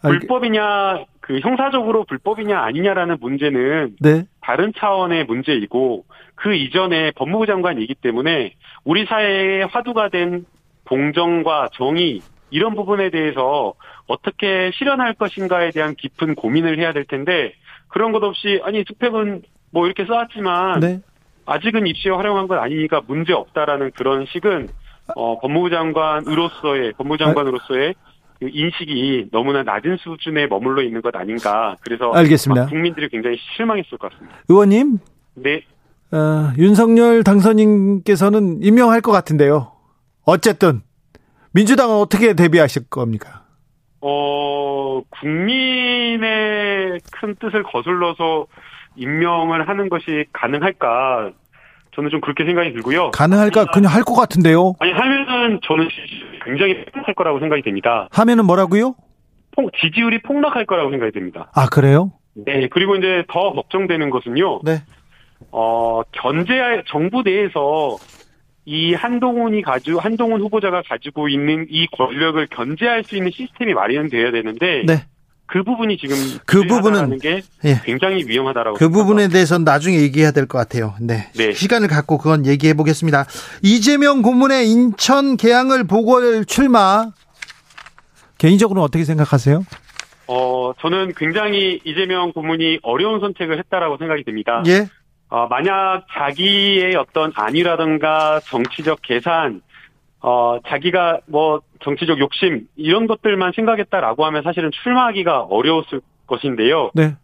불법이냐, 0.01 1.05
그 1.23 1.39
형사적으로 1.39 2.03
불법이냐 2.03 2.59
아니냐라는 2.59 3.15
문제는 3.21 3.95
네. 4.01 4.25
다른 4.41 4.73
차원의 4.77 5.23
문제이고 5.23 6.03
그 6.35 6.53
이전에 6.53 7.11
법무부 7.11 7.45
장관이기 7.45 7.95
때문에 7.95 8.55
우리 8.83 9.05
사회의 9.05 9.65
화두가 9.65 10.09
된 10.09 10.45
공정과 10.85 11.69
정의 11.75 12.19
이런 12.49 12.75
부분에 12.75 13.09
대해서 13.09 13.73
어떻게 14.05 14.71
실현할 14.73 15.13
것인가에 15.13 15.71
대한 15.71 15.95
깊은 15.95 16.35
고민을 16.35 16.77
해야 16.77 16.91
될 16.91 17.05
텐데 17.05 17.53
그런 17.87 18.11
것 18.11 18.21
없이 18.21 18.59
아니 18.65 18.83
스펙은 18.85 19.43
뭐 19.71 19.85
이렇게 19.85 20.05
써왔지만 20.05 20.81
네. 20.81 20.99
아직은 21.45 21.87
입시에 21.87 22.11
활용한 22.11 22.49
건 22.49 22.59
아니니까 22.59 22.99
문제 23.07 23.31
없다라는 23.31 23.91
그런 23.91 24.25
식은 24.25 24.67
어, 25.15 25.39
법무부 25.39 25.69
장관으로서의 25.69 26.93
법무부 26.97 27.17
장관으로서의 27.17 27.93
그 27.93 28.12
인식이 28.41 29.27
너무나 29.31 29.63
낮은 29.63 29.97
수준에 29.97 30.47
머물러 30.47 30.81
있는 30.83 31.01
것 31.01 31.15
아닌가. 31.15 31.75
그래서 31.81 32.11
알겠습니다. 32.11 32.63
아, 32.63 32.65
국민들이 32.67 33.07
굉장히 33.09 33.37
실망했을 33.55 33.97
것 33.97 34.11
같습니다. 34.11 34.37
의원님, 34.49 34.97
네, 35.35 35.63
어, 36.11 36.51
윤석열 36.57 37.23
당선인께서는 37.23 38.59
임명할 38.61 39.01
것 39.01 39.11
같은데요. 39.11 39.71
어쨌든 40.25 40.81
민주당은 41.53 41.95
어떻게 41.95 42.33
대비하실 42.33 42.89
겁니까? 42.89 43.43
어, 44.01 45.01
국민의 45.21 46.99
큰 47.11 47.35
뜻을 47.39 47.63
거슬러서 47.63 48.47
임명을 48.95 49.67
하는 49.67 49.89
것이 49.89 50.25
가능할까? 50.33 51.31
저는 51.95 52.09
좀 52.09 52.21
그렇게 52.21 52.43
생각이 52.43 52.73
들고요. 52.73 53.11
가능할까? 53.11 53.65
그냥 53.67 53.93
할 53.93 54.03
것 54.03 54.15
같은데요. 54.15 54.73
아니 54.79 54.91
하면은 54.91 55.59
저는 55.63 55.87
굉장히 56.45 56.85
폭락할 56.85 57.13
거라고 57.15 57.39
생각이 57.39 57.61
됩니다. 57.61 58.07
하면은 58.11 58.45
뭐라고요? 58.45 58.95
폭- 59.55 59.71
지지율이 59.81 60.21
폭락할 60.23 60.65
거라고 60.65 60.89
생각이 60.91 61.11
됩니다. 61.11 61.49
아 61.55 61.67
그래요? 61.67 62.11
네, 62.33 62.67
그리고 62.69 62.95
이제 62.95 63.23
더 63.29 63.53
걱정되는 63.53 64.09
것은요. 64.09 64.61
네. 64.63 64.81
어, 65.51 66.01
견제 66.11 66.83
정부 66.87 67.21
내에서 67.21 67.97
이 68.65 68.93
한동훈이 68.93 69.61
가지고 69.61 69.99
한동훈 69.99 70.41
후보자가 70.41 70.81
가지고 70.87 71.27
있는 71.27 71.67
이 71.69 71.85
권력을 71.87 72.45
견제할 72.47 73.03
수 73.03 73.17
있는 73.17 73.29
시스템이 73.31 73.73
마련돼야 73.73 74.31
되는데 74.31 74.83
네. 74.87 74.93
그 75.53 75.61
부분이 75.61 75.97
지금 75.97 76.15
그 76.47 76.63
부분은 76.63 77.19
게 77.19 77.43
예. 77.63 77.79
굉장히 77.85 78.23
위험하다라고 78.27 78.75
그 78.77 78.89
부분에 78.89 79.03
생각합니다. 79.05 79.33
대해서는 79.33 79.63
나중에 79.65 79.99
얘기해야 80.01 80.31
될 80.31 80.47
것 80.47 80.57
같아요. 80.57 80.95
네. 80.99 81.29
네. 81.35 81.53
시간을 81.53 81.89
갖고 81.89 82.17
그건 82.17 82.47
얘기해 82.47 82.73
보겠습니다. 82.73 83.27
이재명 83.61 84.23
고문의 84.23 84.67
인천 84.67 85.37
개항을 85.37 85.83
보궐 85.83 86.45
출마. 86.45 87.11
개인적으로는 88.39 88.83
어떻게 88.83 89.03
생각하세요? 89.03 89.63
어, 90.25 90.71
저는 90.81 91.13
굉장히 91.15 91.79
이재명 91.85 92.31
고문이 92.33 92.79
어려운 92.81 93.19
선택을 93.19 93.59
했다라고 93.59 93.97
생각이 93.97 94.23
듭니다. 94.23 94.63
예. 94.65 94.87
어, 95.29 95.45
만약 95.51 96.05
자기의 96.17 96.95
어떤 96.95 97.31
안위라든가 97.35 98.39
정치적 98.45 99.03
계산, 99.03 99.61
어, 100.23 100.57
자기가 100.65 101.19
뭐 101.27 101.61
정치적 101.83 102.17
욕심 102.19 102.65
이런 102.77 103.07
것들만 103.07 103.51
생각했다라고 103.55 104.25
하면 104.25 104.41
사실은 104.43 104.71
출마하기가 104.71 105.41
어려웠을 105.41 105.99
것인데요. 106.27 106.91
네. 106.95 107.17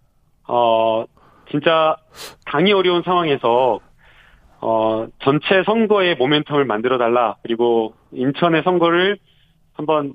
어, 0.45 1.05
진짜 1.49 1.95
당이 2.45 2.73
어려운 2.73 3.01
상황에서 3.01 3.79
어, 4.59 5.07
전체 5.19 5.63
선거의 5.65 6.17
모멘텀을 6.17 6.65
만들어 6.65 6.97
달라. 6.97 7.37
그리고 7.41 7.93
인천의 8.11 8.63
선거를 8.63 9.17
한번 9.73 10.13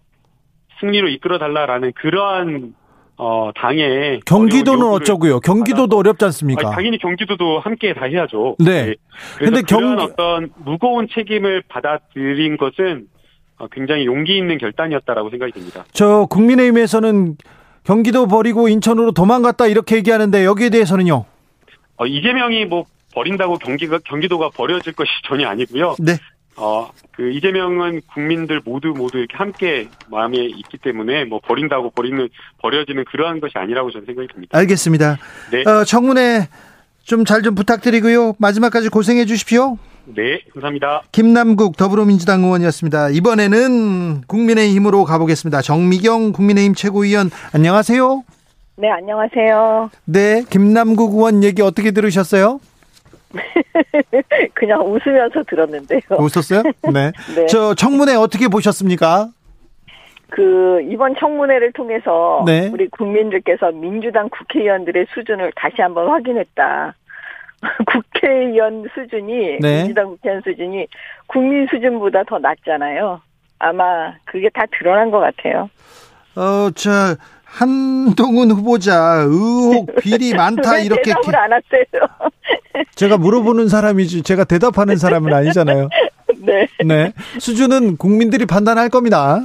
승리로 0.80 1.08
이끌어 1.08 1.38
달라라는 1.38 1.92
그러한 1.94 2.74
어, 3.16 3.50
당의 3.54 4.20
경기도는 4.26 4.86
어쩌고요? 4.88 5.40
경기도도 5.40 5.96
어렵지 5.96 6.24
않습니까? 6.26 6.66
아니, 6.68 6.74
당연히 6.74 6.98
경기도도 6.98 7.60
함께 7.60 7.94
다 7.94 8.06
해야죠. 8.06 8.56
네. 8.58 8.94
그래서 9.36 9.52
근데 9.52 9.62
그런 9.62 9.96
경- 9.96 10.04
어떤 10.04 10.50
무거운 10.64 11.06
책임을 11.12 11.62
받아들인 11.68 12.56
것은 12.56 13.06
어, 13.58 13.68
굉장히 13.68 14.06
용기 14.06 14.36
있는 14.36 14.58
결단이었다라고 14.58 15.30
생각이 15.30 15.52
듭니다. 15.52 15.84
저 15.92 16.26
국민의힘에서는 16.28 17.36
경기도 17.84 18.26
버리고 18.26 18.66
인천으로 18.68 19.12
도망갔다 19.12 19.68
이렇게 19.68 19.96
얘기하는데 19.96 20.44
여기에 20.44 20.70
대해서는요? 20.70 21.24
어, 21.96 22.06
이재명이 22.06 22.64
뭐 22.64 22.84
버린다고 23.14 23.58
경기가 23.58 24.00
경기도가 24.04 24.50
버려질 24.50 24.92
것이 24.94 25.10
전혀 25.28 25.46
아니고요. 25.48 25.94
네. 26.00 26.14
어, 26.56 26.90
그 27.12 27.30
이재명은 27.30 28.02
국민들 28.12 28.60
모두 28.64 28.88
모두 28.96 29.18
이렇게 29.18 29.36
함께 29.36 29.88
마음에 30.08 30.38
있기 30.38 30.78
때문에 30.78 31.24
뭐 31.24 31.40
버린다고 31.42 31.90
버리는 31.90 32.28
버려지는 32.58 33.04
그러한 33.04 33.40
것이 33.40 33.52
아니라고 33.56 33.90
저는 33.90 34.06
생각이 34.06 34.28
듭니다. 34.28 34.56
알겠습니다. 34.58 35.18
네, 35.50 35.68
어, 35.68 35.84
청문회 35.84 36.48
좀잘좀 37.02 37.54
부탁드리고요. 37.54 38.34
마지막까지 38.38 38.88
고생해 38.88 39.26
주십시오. 39.26 39.78
네, 40.06 40.40
감사합니다. 40.52 41.02
김남국 41.12 41.76
더불어민주당 41.76 42.44
의원이었습니다. 42.44 43.10
이번에는 43.10 44.22
국민의힘으로 44.26 45.04
가보겠습니다. 45.04 45.62
정미경 45.62 46.32
국민의힘 46.32 46.74
최고위원 46.74 47.30
안녕하세요. 47.52 48.22
네, 48.76 48.90
안녕하세요. 48.90 49.90
네, 50.04 50.44
김남국 50.50 51.14
의원 51.14 51.42
얘기 51.44 51.62
어떻게 51.62 51.92
들으셨어요? 51.92 52.60
그냥 54.54 54.80
웃으면서 54.80 55.42
들었는데요. 55.44 56.00
웃었어요? 56.18 56.62
네. 56.92 57.12
네. 57.34 57.46
저 57.46 57.74
청문회 57.74 58.14
어떻게 58.14 58.48
보셨습니까? 58.48 59.28
그 60.30 60.80
이번 60.90 61.14
청문회를 61.16 61.72
통해서 61.72 62.42
네. 62.46 62.68
우리 62.72 62.88
국민들께서 62.88 63.70
민주당 63.72 64.28
국회의원들의 64.28 65.06
수준을 65.14 65.52
다시 65.54 65.80
한번 65.80 66.08
확인했다. 66.08 66.94
국회의원 67.86 68.86
수준이 68.94 69.58
네. 69.60 69.78
민주당 69.78 70.08
국회의원 70.08 70.42
수준이 70.42 70.86
국민 71.26 71.66
수준보다 71.70 72.24
더 72.24 72.38
낮잖아요. 72.38 73.20
아마 73.58 74.14
그게 74.24 74.48
다 74.50 74.64
드러난 74.76 75.10
것 75.10 75.20
같아요. 75.20 75.70
어, 76.36 76.70
저 76.74 76.90
한동훈 77.54 78.50
후보자 78.50 79.22
의혹 79.28 79.94
비리 80.00 80.34
많다 80.34 80.72
왜 80.72 80.84
이렇게 80.84 81.12
대답을 81.12 81.36
안 81.36 81.52
하세요. 81.52 81.84
제가 82.96 83.16
물어보는 83.16 83.68
사람이지 83.68 84.22
제가 84.22 84.42
대답하는 84.42 84.96
사람은 84.96 85.32
아니잖아요. 85.32 85.88
네, 86.42 86.66
네. 86.84 87.12
수준은 87.38 87.96
국민들이 87.96 88.44
판단할 88.44 88.88
겁니다. 88.88 89.40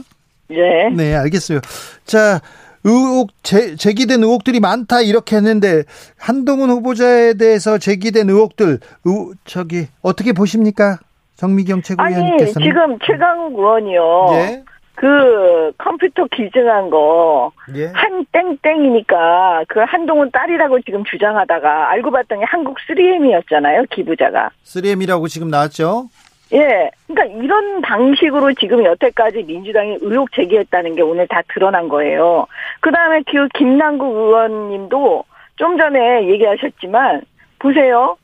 네. 0.47 0.89
네, 0.91 1.15
알겠어요. 1.15 1.59
자, 2.03 2.41
의혹 2.83 3.29
제, 3.43 3.75
제기된 3.75 4.23
의혹들이 4.23 4.59
많다 4.59 5.01
이렇게 5.01 5.35
했는데 5.35 5.83
한동훈 6.17 6.71
후보자에 6.71 7.35
대해서 7.35 7.77
제기된 7.77 8.27
의혹들 8.27 8.79
의, 9.05 9.31
저기 9.45 9.85
어떻게 10.01 10.33
보십니까? 10.33 10.97
정미경 11.35 11.81
아니 11.97 12.15
최고위원께서는 12.15 12.67
지금 12.67 12.97
최강욱 13.05 13.53
의원이요. 13.53 14.27
예. 14.33 14.63
그 14.99 15.71
컴퓨터 15.77 16.25
기증한 16.25 16.89
거 16.89 17.53
예. 17.73 17.85
한 17.93 18.25
땡땡이니까 18.33 19.63
그 19.69 19.79
한동훈 19.79 20.29
딸이라고 20.29 20.81
지금 20.81 21.05
주장하다가 21.05 21.89
알고 21.91 22.11
봤더니 22.11 22.43
한국 22.43 22.77
3M이었잖아요 22.79 23.89
기부자가. 23.91 24.49
3M이라고 24.65 25.29
지금 25.29 25.47
나왔죠? 25.47 26.09
예, 26.51 26.91
그러니까 27.07 27.41
이런 27.41 27.79
방식으로 27.79 28.51
지금 28.55 28.83
여태까지 28.83 29.43
민주당이 29.43 29.99
의혹 30.01 30.33
제기했다는 30.33 30.95
게 30.95 31.01
오늘 31.01 31.29
다 31.29 31.43
드러난 31.53 31.87
거예요. 31.87 32.47
그 32.81 32.91
다음에 32.91 33.21
그 33.25 33.47
김남국 33.57 34.13
의원님도 34.13 35.23
좀 35.55 35.77
전에 35.77 36.27
얘기하셨지만 36.27 37.21
보세요. 37.59 38.17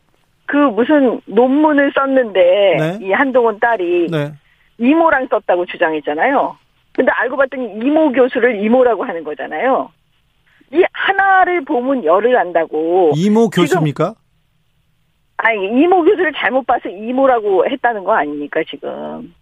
그 0.45 0.57
무슨 0.57 1.21
논문을 1.25 1.93
썼는데 1.95 2.75
네. 2.79 2.99
이 3.01 3.13
한동훈 3.13 3.61
딸이 3.61 4.07
네. 4.11 4.33
이모랑 4.77 5.27
썼다고 5.29 5.67
주장했잖아요. 5.67 6.64
근데 6.95 7.12
알고 7.12 7.38
봤더니 7.38 7.73
이모 7.75 8.12
교수를 8.12 8.63
이모라고 8.63 9.03
하는 9.03 9.23
거잖아요. 9.23 9.89
이 10.71 10.84
하나를 10.91 11.63
보면 11.65 12.03
열을 12.03 12.36
안다고. 12.38 13.12
이모 13.15 13.49
교수입니까? 13.49 14.15
아니 15.38 15.81
이모 15.81 16.03
교수를 16.03 16.31
잘못 16.34 16.65
봐서 16.65 16.89
이모라고 16.89 17.65
했다는 17.69 18.03
거 18.03 18.13
아닙니까 18.13 18.62
지금? 18.69 19.34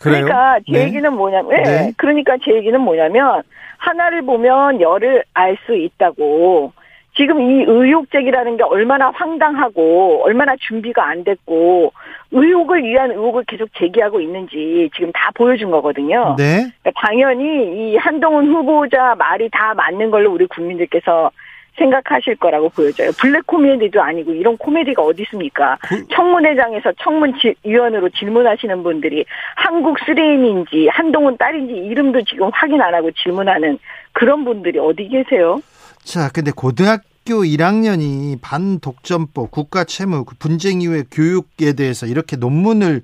그래요? 0.00 0.24
그러니까 0.24 0.58
제 0.66 0.72
네. 0.72 0.84
얘기는 0.86 1.12
뭐냐면, 1.12 1.50
네. 1.50 1.62
네. 1.62 1.92
그러니까 1.96 2.36
제 2.44 2.54
얘기는 2.54 2.80
뭐냐면 2.80 3.42
하나를 3.76 4.22
보면 4.22 4.80
열을 4.80 5.24
알 5.34 5.56
수 5.66 5.76
있다고. 5.76 6.72
지금 7.14 7.40
이 7.40 7.64
의혹 7.66 8.10
제기라는 8.10 8.56
게 8.56 8.62
얼마나 8.62 9.10
황당하고 9.10 10.22
얼마나 10.24 10.54
준비가 10.56 11.06
안 11.08 11.24
됐고 11.24 11.92
의혹을 12.30 12.82
위한 12.84 13.10
의혹을 13.10 13.44
계속 13.46 13.68
제기하고 13.76 14.20
있는지 14.20 14.88
지금 14.94 15.12
다 15.12 15.30
보여준 15.34 15.70
거거든요. 15.70 16.34
네. 16.38 16.64
당연히 16.96 17.92
이 17.92 17.96
한동훈 17.96 18.46
후보자 18.46 19.14
말이 19.18 19.48
다 19.50 19.74
맞는 19.74 20.10
걸로 20.10 20.32
우리 20.32 20.46
국민들께서 20.46 21.30
생각하실 21.78 22.36
거라고 22.36 22.68
보여져요. 22.68 23.10
블랙 23.18 23.46
코미디도 23.46 24.00
아니고 24.02 24.32
이런 24.32 24.56
코미디가 24.58 25.02
어디 25.02 25.22
있습니까? 25.22 25.78
그- 25.82 26.06
청문회장에서 26.08 26.92
청문위원으로 27.00 28.10
질문하시는 28.10 28.82
분들이 28.82 29.24
한국 29.56 29.98
쓰레인인지 30.00 30.88
한동훈 30.88 31.36
딸인지 31.38 31.72
이름도 31.72 32.22
지금 32.24 32.50
확인 32.52 32.80
안 32.82 32.94
하고 32.94 33.10
질문하는 33.12 33.78
그런 34.12 34.44
분들이 34.44 34.78
어디 34.78 35.08
계세요? 35.08 35.60
자, 36.04 36.28
근데 36.32 36.50
고등학교 36.50 37.42
1학년이 37.44 38.40
반독점법, 38.40 39.50
국가채무, 39.50 40.24
그 40.24 40.34
분쟁 40.38 40.82
이후의 40.82 41.04
교육에 41.10 41.72
대해서 41.74 42.06
이렇게 42.06 42.36
논문을 42.36 43.02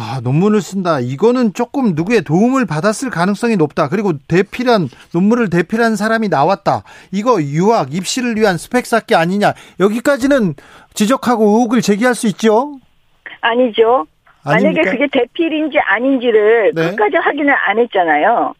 아, 0.00 0.20
논문을 0.22 0.62
쓴다. 0.62 1.00
이거는 1.00 1.54
조금 1.54 1.96
누구의 1.96 2.22
도움을 2.22 2.66
받았을 2.66 3.10
가능성이 3.10 3.56
높다. 3.56 3.88
그리고 3.88 4.12
대필한 4.28 4.88
논문을 5.12 5.50
대필한 5.50 5.96
사람이 5.96 6.28
나왔다. 6.28 6.84
이거 7.10 7.42
유학 7.42 7.92
입시를 7.92 8.36
위한 8.36 8.58
스펙 8.58 8.86
쌓기 8.86 9.16
아니냐. 9.16 9.54
여기까지는 9.80 10.54
지적하고 10.94 11.44
의혹을 11.44 11.80
제기할 11.82 12.14
수 12.14 12.28
있죠. 12.28 12.78
아니죠. 13.40 14.06
만약에 14.44 14.66
아닙니까? 14.68 14.90
그게 14.92 15.06
대필인지 15.12 15.78
아닌지를 15.80 16.72
네. 16.76 16.90
끝까지 16.90 17.16
확인을 17.16 17.52
안 17.52 17.80
했잖아요. 17.80 18.54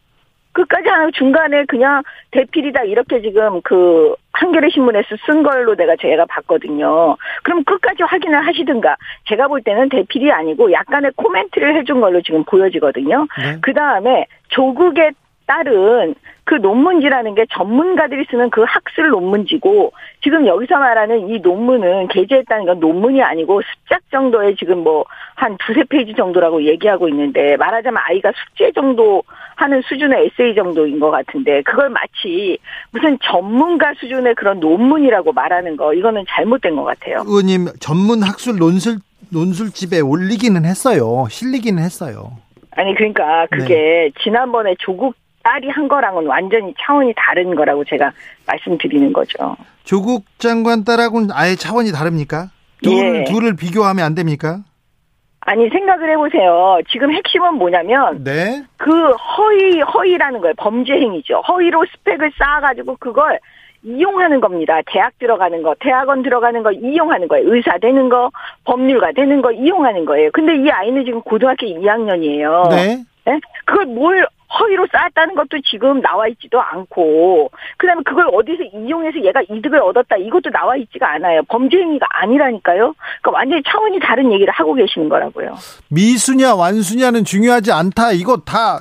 끝까지 0.59 0.89
하는 0.89 1.13
중간에 1.13 1.65
그냥 1.67 2.03
대필이다 2.33 2.83
이렇게 2.83 3.21
지금 3.21 3.61
그 3.63 4.17
한겨레 4.33 4.71
신문에서 4.71 5.17
쓴 5.25 5.45
걸로 5.45 5.77
내가 5.77 5.95
제가 5.97 6.25
봤거든요. 6.27 7.17
그럼 7.45 7.63
끝까지 7.63 8.03
확인을 8.03 8.45
하시든가. 8.45 8.97
제가 9.29 9.47
볼 9.47 9.63
때는 9.63 9.89
대필이 9.89 10.33
아니고 10.33 10.73
약간의 10.73 11.13
코멘트를 11.15 11.77
해준 11.77 12.01
걸로 12.01 12.21
지금 12.23 12.43
보여지거든요. 12.45 13.27
네. 13.39 13.59
그 13.61 13.73
다음에 13.73 14.27
조국의 14.49 15.13
딸은 15.49 16.15
그 16.45 16.55
논문지라는 16.55 17.35
게 17.35 17.45
전문가들이 17.53 18.25
쓰는 18.31 18.49
그 18.51 18.63
학술 18.63 19.09
논문지고 19.09 19.93
지금 20.23 20.47
여기서 20.47 20.79
말하는 20.79 21.29
이 21.29 21.41
논문은 21.41 22.09
게재했다는 22.09 22.67
건 22.67 22.81
논문이 22.81 23.21
아니고 23.21 23.61
습작 23.63 24.01
정도의 24.11 24.55
지금 24.57 24.85
뭐 24.85 25.05
한 25.39 25.57
두세 25.65 25.85
페이지 25.85 26.15
정도라고 26.15 26.65
얘기하고 26.65 27.09
있는데 27.09 27.57
말하자면 27.59 27.97
아이가 28.09 28.33
숙제 28.33 28.73
정도 28.73 29.23
하는 29.55 29.81
수준의 29.83 30.27
에세이 30.27 30.57
정도인 30.57 30.99
것 30.99 31.13
같은데 31.13 31.63
그걸 31.63 31.91
마치 31.91 32.59
무슨 32.91 33.17
전문가 33.23 33.95
수준의 34.01 34.35
그런 34.35 34.59
논문이라고 34.59 35.33
말하는 35.33 35.77
거 35.77 35.95
이거는 35.95 36.25
잘못된 36.29 36.75
것 36.75 36.83
같아요. 36.83 37.23
의원님 37.25 37.69
전문 37.79 38.25
학술 38.25 38.57
논술 38.59 38.99
논술집에 39.31 40.01
올리기는 40.01 40.65
했어요. 40.65 41.27
실리기는 41.31 41.81
했어요. 41.81 42.33
아니 42.73 42.95
그러니까 42.97 43.47
그게 43.49 44.11
지난번에 44.21 44.75
조국 44.81 45.15
딸이 45.49 45.71
한 45.71 45.89
거랑은 45.89 46.27
완전히 46.27 46.75
차원이 46.79 47.15
다른 47.17 47.55
거라고 47.55 47.83
제가 47.85 48.13
말씀드리는 48.47 49.15
거죠. 49.15 49.57
조국 49.83 50.25
장관 50.37 50.85
딸하고는 50.85 51.29
아예 51.33 51.55
차원이 51.55 51.91
다릅니까? 51.91 52.49
둘, 52.83 53.21
예. 53.21 53.25
둘을 53.25 53.57
비교하면 53.57 54.05
안 54.05 54.15
됩니까? 54.15 54.59
아니 55.41 55.71
생각을 55.71 56.11
해보세요. 56.11 56.81
지금 56.91 57.11
핵심은 57.15 57.55
뭐냐면 57.55 58.23
네. 58.23 58.63
그 58.77 58.93
허위 58.93 59.81
허위라는 59.81 60.41
거예요. 60.41 60.55
범죄 60.59 60.93
행위죠. 60.93 61.41
허위로 61.49 61.87
스펙을 61.97 62.33
쌓아가지고 62.39 62.99
그걸 63.01 63.39
이용하는 63.83 64.41
겁니다. 64.41 64.81
대학 64.85 65.19
들어가는 65.19 65.63
거, 65.63 65.75
대학원 65.81 66.23
들어가는 66.23 66.63
거 66.63 66.73
이용하는 66.73 67.27
거예요. 67.27 67.55
의사 67.55 67.79
되는 67.79 68.11
거, 68.11 68.31
법률가 68.65 69.13
되는 69.13 69.41
거 69.41 69.51
이용하는 69.53 70.05
거예요. 70.05 70.31
근데 70.35 70.57
이 70.57 70.71
아이는 70.71 71.07
지금 71.07 71.23
고등학교 71.23 71.65
2학년이에요. 71.65 72.69
네. 72.69 73.05
예? 73.29 73.41
그걸 73.65 73.87
뭘 73.87 74.27
허위로 74.51 74.87
쌓았다는 74.91 75.35
것도 75.35 75.61
지금 75.71 76.01
나와 76.01 76.27
있지도 76.29 76.61
않고, 76.61 77.51
그 77.77 77.87
다음에 77.87 78.03
그걸 78.05 78.29
어디서 78.33 78.65
이용해서 78.65 79.23
얘가 79.23 79.43
이득을 79.49 79.81
얻었다, 79.83 80.17
이것도 80.17 80.51
나와 80.51 80.77
있지가 80.77 81.13
않아요. 81.15 81.43
범죄 81.49 81.77
행위가 81.77 82.07
아니라니까요? 82.09 82.95
그러니까 83.21 83.31
완전히 83.31 83.63
차원이 83.63 83.99
다른 84.01 84.33
얘기를 84.33 84.53
하고 84.53 84.75
계시는 84.75 85.09
거라고요. 85.09 85.55
미수냐 85.91 86.55
완수냐는 86.55 87.25
중요하지 87.25 87.73
않다. 87.73 88.13
이거 88.13 88.39
다 88.39 88.79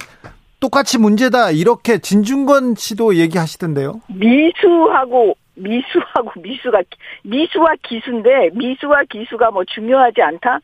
똑같이 0.60 0.98
문제다. 0.98 1.52
이렇게 1.52 2.00
진중권 2.00 2.76
씨도 2.76 3.16
얘기하시던데요. 3.16 4.02
미수하고, 4.08 5.36
미수하고 5.56 6.32
미수가, 6.42 6.82
미수와 7.24 7.74
기수인데, 7.84 8.52
미수와 8.54 9.04
기수가 9.10 9.52
뭐 9.52 9.64
중요하지 9.66 10.22
않다? 10.22 10.60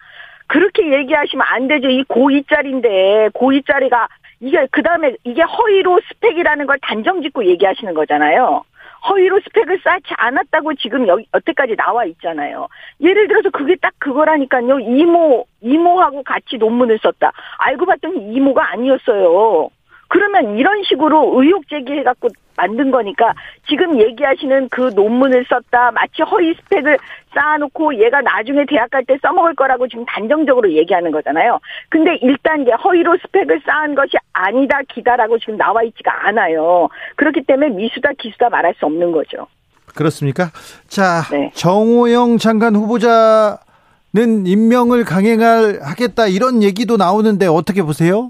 그렇게 0.48 0.94
얘기하시면 0.94 1.46
안 1.48 1.68
되죠. 1.68 1.90
이 1.90 2.04
고2짜리인데, 2.04 3.34
고2짜리가, 3.34 4.08
이게, 4.44 4.68
그 4.72 4.84
다음에 4.84 5.16
이게 5.24 5.42
허위로 5.42 6.02
스펙이라는 6.10 6.66
걸 6.66 6.78
단정 6.82 7.22
짓고 7.22 7.46
얘기하시는 7.46 7.94
거잖아요. 7.94 8.64
허위로 9.10 9.40
스펙을 9.40 9.80
쌓지 9.82 10.08
않았다고 10.18 10.74
지금 10.76 11.08
여기, 11.08 11.26
여태까지 11.34 11.78
나와 11.78 12.04
있잖아요. 12.06 12.68
예를 13.00 13.30
들어서 13.30 13.50
그게 13.52 13.78
딱 13.78 13.94
그거라니까요. 14.00 14.80
이모, 14.80 15.46
이모하고 15.62 16.24
같이 16.24 16.58
논문을 16.58 17.00
썼다. 17.02 17.32
알고 17.58 17.86
봤더니 17.86 18.34
이모가 18.34 18.72
아니었어요. 18.74 19.70
그러면 20.08 20.58
이런 20.58 20.84
식으로 20.84 21.42
의혹 21.42 21.68
제기해갖고 21.70 22.30
만든 22.56 22.92
거니까 22.92 23.34
지금 23.68 24.00
얘기하시는 24.00 24.70
그 24.70 24.92
논문을 24.96 25.46
썼다 25.50 25.92
마치 25.92 26.22
허위 26.22 26.54
스펙을 26.54 27.00
쌓아놓고 27.34 27.96
얘가 27.96 28.22
나중에 28.22 28.64
대학 28.68 28.92
갈 28.92 29.04
때 29.06 29.18
써먹을 29.24 29.56
거라고 29.56 29.88
지금 29.88 30.06
단정적으로 30.06 30.72
얘기하는 30.72 31.12
거잖아요. 31.12 31.60
근데 31.90 32.16
일단 32.22 32.62
이제 32.62 32.72
허위로 32.72 33.18
스펙을 33.24 33.62
쌓은 33.66 33.96
것이 33.96 34.12
아니다 34.34 34.80
기다라고 34.88 35.40
지금 35.40 35.58
나와 35.58 35.82
있지가 35.84 36.28
않아요. 36.28 36.90
그렇기 37.16 37.42
때문에 37.48 37.70
미수다 37.70 38.12
기수다 38.20 38.50
말할 38.50 38.76
수 38.78 38.86
없는 38.86 39.12
거죠. 39.12 39.48
그렇습니까? 39.96 40.52
자, 40.88 41.24
네. 41.32 41.52
정호영 41.56 42.38
장관 42.38 42.76
후보자는 42.76 44.46
임명을 44.46 45.04
강행할 45.06 45.80
하겠다 45.82 46.28
이런 46.28 46.62
얘기도 46.64 46.98
나오는데 46.98 47.48
어떻게 47.48 47.82
보세요? 47.82 48.30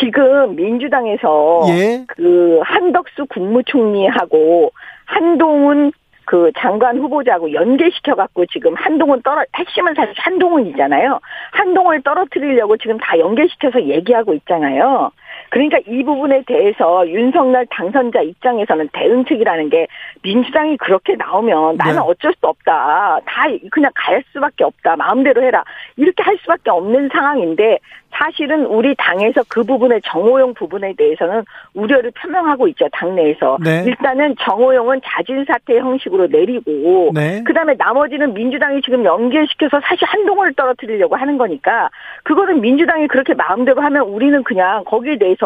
지금 0.00 0.56
민주당에서 0.56 1.64
예. 1.68 2.04
그 2.06 2.60
한덕수 2.62 3.26
국무총리하고 3.26 4.72
한동훈 5.04 5.92
그 6.24 6.52
장관 6.58 6.98
후보자하고 6.98 7.54
연계시켜 7.54 8.14
갖고 8.14 8.44
지금 8.46 8.74
한동훈 8.74 9.22
떨어 9.22 9.42
핵심은 9.54 9.94
사실 9.94 10.12
한동훈이잖아요. 10.18 11.20
한동훈을 11.52 12.02
떨어뜨리려고 12.02 12.76
지금 12.76 12.98
다 12.98 13.18
연계시켜서 13.18 13.82
얘기하고 13.82 14.34
있잖아요. 14.34 15.10
그러니까 15.50 15.78
이 15.86 16.02
부분에 16.04 16.42
대해서 16.46 17.08
윤석열 17.08 17.66
당선자 17.70 18.20
입장에서는 18.22 18.88
대응책이라는 18.92 19.70
게 19.70 19.86
민주당이 20.22 20.76
그렇게 20.78 21.14
나오면 21.16 21.76
나는 21.76 21.94
네. 21.94 22.00
어쩔 22.00 22.32
수 22.32 22.46
없다. 22.46 23.20
다 23.24 23.44
그냥 23.70 23.90
갈 23.94 24.22
수밖에 24.32 24.64
없다. 24.64 24.96
마음대로 24.96 25.42
해라. 25.42 25.64
이렇게 25.96 26.22
할 26.22 26.36
수밖에 26.38 26.70
없는 26.70 27.08
상황인데 27.12 27.78
사실은 28.10 28.66
우리 28.66 28.94
당에서 28.96 29.42
그 29.48 29.62
부분의 29.62 30.00
정호용 30.04 30.54
부분에 30.54 30.94
대해서는 30.96 31.44
우려를 31.74 32.10
표명하고 32.12 32.68
있죠. 32.68 32.88
당내에서. 32.92 33.58
네. 33.62 33.84
일단은 33.86 34.34
정호용은 34.40 35.00
자진 35.04 35.44
사퇴 35.44 35.78
형식으로 35.78 36.26
내리고 36.28 37.10
네. 37.14 37.42
그다음에 37.44 37.74
나머지는 37.78 38.34
민주당이 38.34 38.80
지금 38.82 39.04
연계시켜서 39.04 39.80
사실 39.84 40.06
한동훈을 40.06 40.54
떨어뜨리려고 40.54 41.16
하는 41.16 41.38
거니까 41.38 41.90
그거는 42.24 42.60
민주당이 42.60 43.08
그렇게 43.08 43.34
마음대로 43.34 43.82
하면 43.82 44.02
우리는 44.02 44.42
그냥 44.42 44.84
거기에 44.84 45.18
대해서 45.18 45.37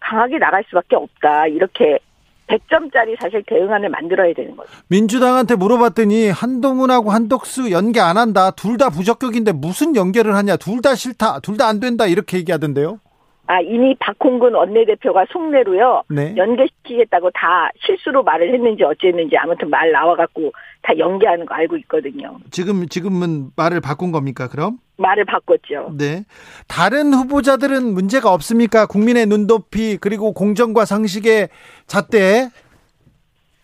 강하게 0.00 0.38
나갈 0.38 0.64
수밖에 0.68 0.96
없다. 0.96 1.46
이렇게 1.48 1.98
100점짜리 2.46 3.18
사실 3.20 3.42
대응안을 3.46 3.88
만들어야 3.88 4.34
되는 4.34 4.54
거죠. 4.54 4.68
민주당한테 4.88 5.56
물어봤더니 5.56 6.28
한동훈하고 6.28 7.10
한덕수 7.10 7.70
연계 7.70 8.00
안 8.00 8.16
한다. 8.18 8.50
둘 8.50 8.76
다 8.76 8.90
부적격인데 8.90 9.52
무슨 9.52 9.96
연계를 9.96 10.34
하냐. 10.36 10.56
둘 10.56 10.82
다 10.82 10.94
싫다. 10.94 11.40
둘 11.40 11.56
다 11.56 11.66
안 11.68 11.80
된다. 11.80 12.06
이렇게 12.06 12.36
얘기하던데요. 12.38 12.98
아, 13.46 13.60
이미 13.60 13.94
박홍근 13.98 14.54
원내대표가 14.54 15.26
속내로요. 15.30 16.04
네. 16.08 16.34
연계시키겠다고 16.36 17.30
다 17.32 17.70
실수로 17.78 18.22
말을 18.22 18.54
했는지 18.54 18.84
어쨌는지 18.84 19.36
아무튼 19.36 19.68
말 19.68 19.92
나와갖고 19.92 20.52
다 20.82 20.96
연계하는 20.96 21.44
거 21.44 21.54
알고 21.54 21.76
있거든요. 21.78 22.38
지금 22.50 22.86
지금은 22.86 23.50
말을 23.56 23.80
바꾼 23.82 24.12
겁니까? 24.12 24.48
그럼? 24.48 24.78
말을 24.96 25.24
바꿨죠. 25.26 25.92
네. 25.98 26.24
다른 26.68 27.12
후보자들은 27.12 27.92
문제가 27.92 28.32
없습니까? 28.32 28.86
국민의 28.86 29.26
눈높이 29.26 29.98
그리고 30.00 30.32
공정과 30.32 30.86
상식의 30.86 31.48
잣대. 31.86 32.48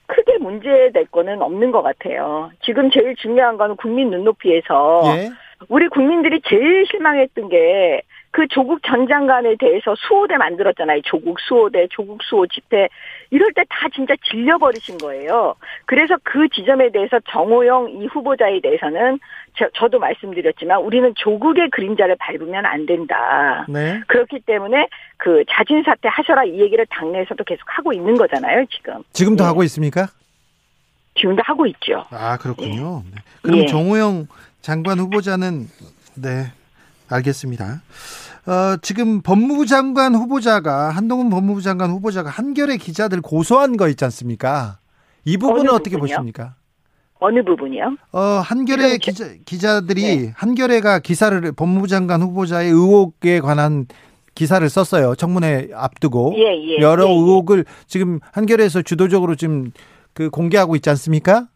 크게 0.07 0.39
문제될 0.39 1.07
거는 1.07 1.41
없는 1.41 1.71
것 1.71 1.83
같아요. 1.83 2.51
지금 2.65 2.91
제일 2.91 3.15
중요한 3.17 3.57
건 3.57 3.77
국민 3.77 4.11
눈높이에서 4.11 5.03
예. 5.17 5.31
우리 5.69 5.89
국민들이 5.89 6.41
제일 6.49 6.85
실망했던 6.91 7.49
게 7.49 8.03
그 8.33 8.47
조국 8.49 8.81
전 8.85 9.09
장관에 9.09 9.57
대해서 9.59 9.95
수호대 9.97 10.37
만들었잖아요. 10.37 11.03
조국 11.05 11.41
수호대, 11.41 11.89
조국 11.91 12.23
수호 12.23 12.47
집회. 12.47 12.89
이럴 13.31 13.53
때 13.53 13.65
다 13.81 13.89
진짜 13.95 14.15
질려버리신 14.31 14.99
거예요. 14.99 15.55
그래서 15.87 16.17
그 16.23 16.49
지점에 16.51 16.91
대해서 16.91 17.19
정호영 17.31 17.91
이 17.91 18.07
후보자에 18.07 18.61
대해서는 18.61 19.19
저, 19.57 19.89
도 19.89 19.99
말씀드렸지만 19.99 20.83
우리는 20.83 21.13
조국의 21.17 21.71
그림자를 21.71 22.17
밟으면 22.19 22.67
안 22.67 22.85
된다. 22.85 23.65
네. 23.69 24.01
그렇기 24.07 24.41
때문에 24.41 24.89
그 25.17 25.45
자진 25.51 25.83
사퇴 25.83 26.09
하셔라 26.09 26.45
이 26.45 26.61
얘기를 26.61 26.85
당내에서도 26.91 27.43
계속 27.45 27.63
하고 27.67 27.93
있는 27.93 28.17
거잖아요, 28.17 28.67
지금. 28.67 29.03
지금도 29.13 29.45
예. 29.45 29.47
하고 29.47 29.63
있습니까? 29.65 30.09
지금도 31.15 31.43
하고 31.45 31.67
있죠. 31.67 32.05
아 32.11 32.37
그렇군요. 32.37 33.03
네. 33.11 33.23
그럼 33.43 33.59
예. 33.61 33.67
정호영 33.67 34.27
장관 34.61 34.99
후보자는 34.99 35.67
네 36.17 36.53
알겠습니다. 37.11 37.83
어, 38.47 38.77
지금 38.83 39.21
법무부 39.23 39.67
장관 39.67 40.15
후보자가 40.15 40.91
한동훈 40.91 41.29
법무부 41.31 41.61
장관 41.63 41.91
후보자가 41.91 42.31
한겨레 42.31 42.77
기자들 42.79 43.21
고소한 43.21 43.77
거 43.77 43.89
있지 43.89 44.05
않습니까? 44.05 44.79
이 45.25 45.37
부분은 45.37 45.71
어떻게 45.71 45.97
부분이요? 45.97 46.17
보십니까? 46.17 46.55
어느 47.23 47.43
부분이요? 47.45 47.97
어, 48.13 48.19
제- 48.99 49.13
기자, 49.13 49.25
기자들이 49.45 50.03
네. 50.03 50.33
한겨레가 50.37 51.01
기사를 51.01 51.39
법무부 51.53 51.87
장관 51.87 52.23
후보자의 52.23 52.71
의혹에 52.71 53.41
관한 53.41 53.87
기사를 54.35 54.67
썼어요. 54.67 55.15
청문회 55.17 55.69
앞두고 55.75 56.35
예, 56.39 56.43
예. 56.43 56.79
여러 56.81 57.05
예, 57.05 57.09
예. 57.11 57.13
의혹을 57.13 57.67
지금 57.87 58.21
한겨레에서 58.33 58.81
주도적으로 58.83 59.35
지금 59.35 59.71
그 60.15 60.31
공개하고 60.31 60.77
있지 60.77 60.89
않습니까? 60.89 61.47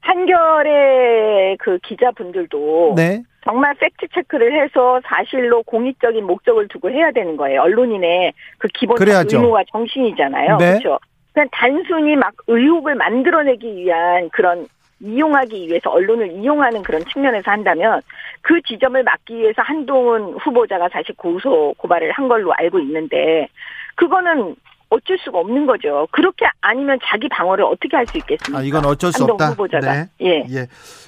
한겨레 0.00 1.56
그 1.60 1.78
기자분들도 1.88 2.92
네. 2.96 3.22
정말 3.46 3.74
팩트 3.74 4.08
체크를 4.12 4.60
해서 4.60 5.00
사실로 5.06 5.62
공익적인 5.62 6.26
목적을 6.26 6.66
두고 6.66 6.90
해야 6.90 7.12
되는 7.12 7.36
거예요. 7.36 7.62
언론인의 7.62 8.32
그 8.58 8.66
기본 8.74 8.96
그래야죠. 8.96 9.36
의무와 9.36 9.62
정신이잖아요. 9.70 10.56
네. 10.56 10.70
그렇죠. 10.72 10.98
그냥 11.32 11.48
단순히 11.52 12.16
막 12.16 12.32
의혹을 12.48 12.96
만들어내기 12.96 13.76
위한 13.76 14.28
그런 14.30 14.66
이용하기 14.98 15.68
위해서 15.68 15.90
언론을 15.90 16.32
이용하는 16.32 16.82
그런 16.82 17.04
측면에서 17.04 17.50
한다면 17.50 18.00
그 18.40 18.60
지점을 18.62 19.00
막기 19.04 19.36
위해서 19.36 19.62
한동훈 19.62 20.34
후보자가 20.38 20.88
사실 20.90 21.14
고소 21.16 21.74
고발을 21.76 22.10
한 22.12 22.26
걸로 22.26 22.52
알고 22.52 22.80
있는데 22.80 23.46
그거는 23.94 24.56
어쩔 24.88 25.18
수가 25.18 25.38
없는 25.38 25.66
거죠. 25.66 26.08
그렇게 26.10 26.46
아니면 26.62 26.98
자기 27.04 27.28
방어를 27.28 27.64
어떻게 27.64 27.96
할 27.96 28.06
수 28.06 28.16
있겠습니까? 28.18 28.58
아, 28.58 28.62
이건 28.64 28.86
어쩔 28.86 29.12
수 29.12 29.22
한동훈 29.22 29.34
없다. 29.34 29.50
후보자가. 29.52 29.92
네. 29.92 30.08
예. 30.22 30.44
예. 30.50 30.66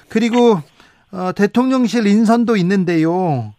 그리고 0.09 0.57
어, 1.11 1.31
대통령실 1.31 2.05
인선도 2.07 2.55
있는데요. 2.57 3.53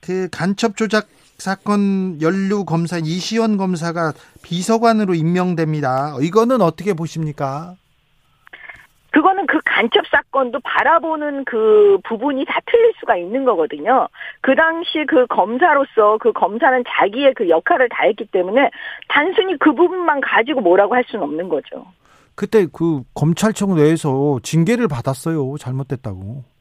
그 0.00 0.28
간첩 0.30 0.76
조작 0.76 1.06
사건 1.38 2.20
연루 2.22 2.64
검사인 2.64 3.04
이시원 3.04 3.56
검사가 3.56 4.12
비서관으로 4.42 5.14
임명됩니다. 5.14 6.16
이거는 6.20 6.60
어떻게 6.60 6.94
보십니까? 6.94 7.74
그거는 9.10 9.46
그 9.46 9.60
간첩 9.64 10.04
사건도 10.08 10.58
바라보는 10.64 11.44
그 11.44 11.98
부분이 12.04 12.44
다 12.46 12.58
틀릴 12.66 12.92
수가 12.98 13.16
있는 13.16 13.44
거거든요. 13.44 14.08
그 14.40 14.56
당시 14.56 15.04
그 15.06 15.26
검사로서 15.28 16.18
그 16.20 16.32
검사는 16.32 16.82
자기의 16.88 17.34
그 17.34 17.48
역할을 17.48 17.88
다했기 17.90 18.26
때문에 18.32 18.70
단순히 19.08 19.56
그 19.58 19.72
부분만 19.72 20.20
가지고 20.20 20.62
뭐라고 20.62 20.94
할 20.96 21.04
수는 21.06 21.24
없는 21.24 21.48
거죠. 21.48 21.86
그때 22.34 22.66
그 22.72 23.02
검찰청 23.14 23.76
내에서 23.76 24.40
징계를 24.42 24.88
받았어요. 24.88 25.58
잘못됐다고. 25.58 26.53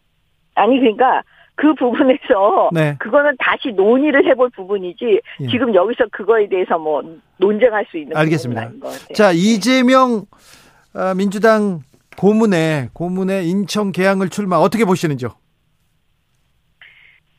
아니 0.55 0.79
그러니까 0.79 1.23
그 1.55 1.73
부분에서 1.75 2.69
네. 2.73 2.95
그거는 2.99 3.35
다시 3.39 3.71
논의를 3.71 4.25
해볼 4.25 4.49
부분이지 4.51 5.21
예. 5.41 5.47
지금 5.47 5.73
여기서 5.73 6.05
그거에 6.11 6.47
대해서 6.47 6.77
뭐 6.77 7.03
논쟁할 7.37 7.85
수 7.89 7.97
있는 7.97 8.15
알겠습니다. 8.15 8.71
자, 9.13 9.31
이재명 9.31 10.25
어, 10.95 11.13
민주당 11.15 11.81
고문에 12.17 12.89
고문에 12.93 13.43
인천 13.43 13.91
계양을 13.91 14.29
출마 14.29 14.57
어떻게 14.57 14.85
보시는지요? 14.85 15.29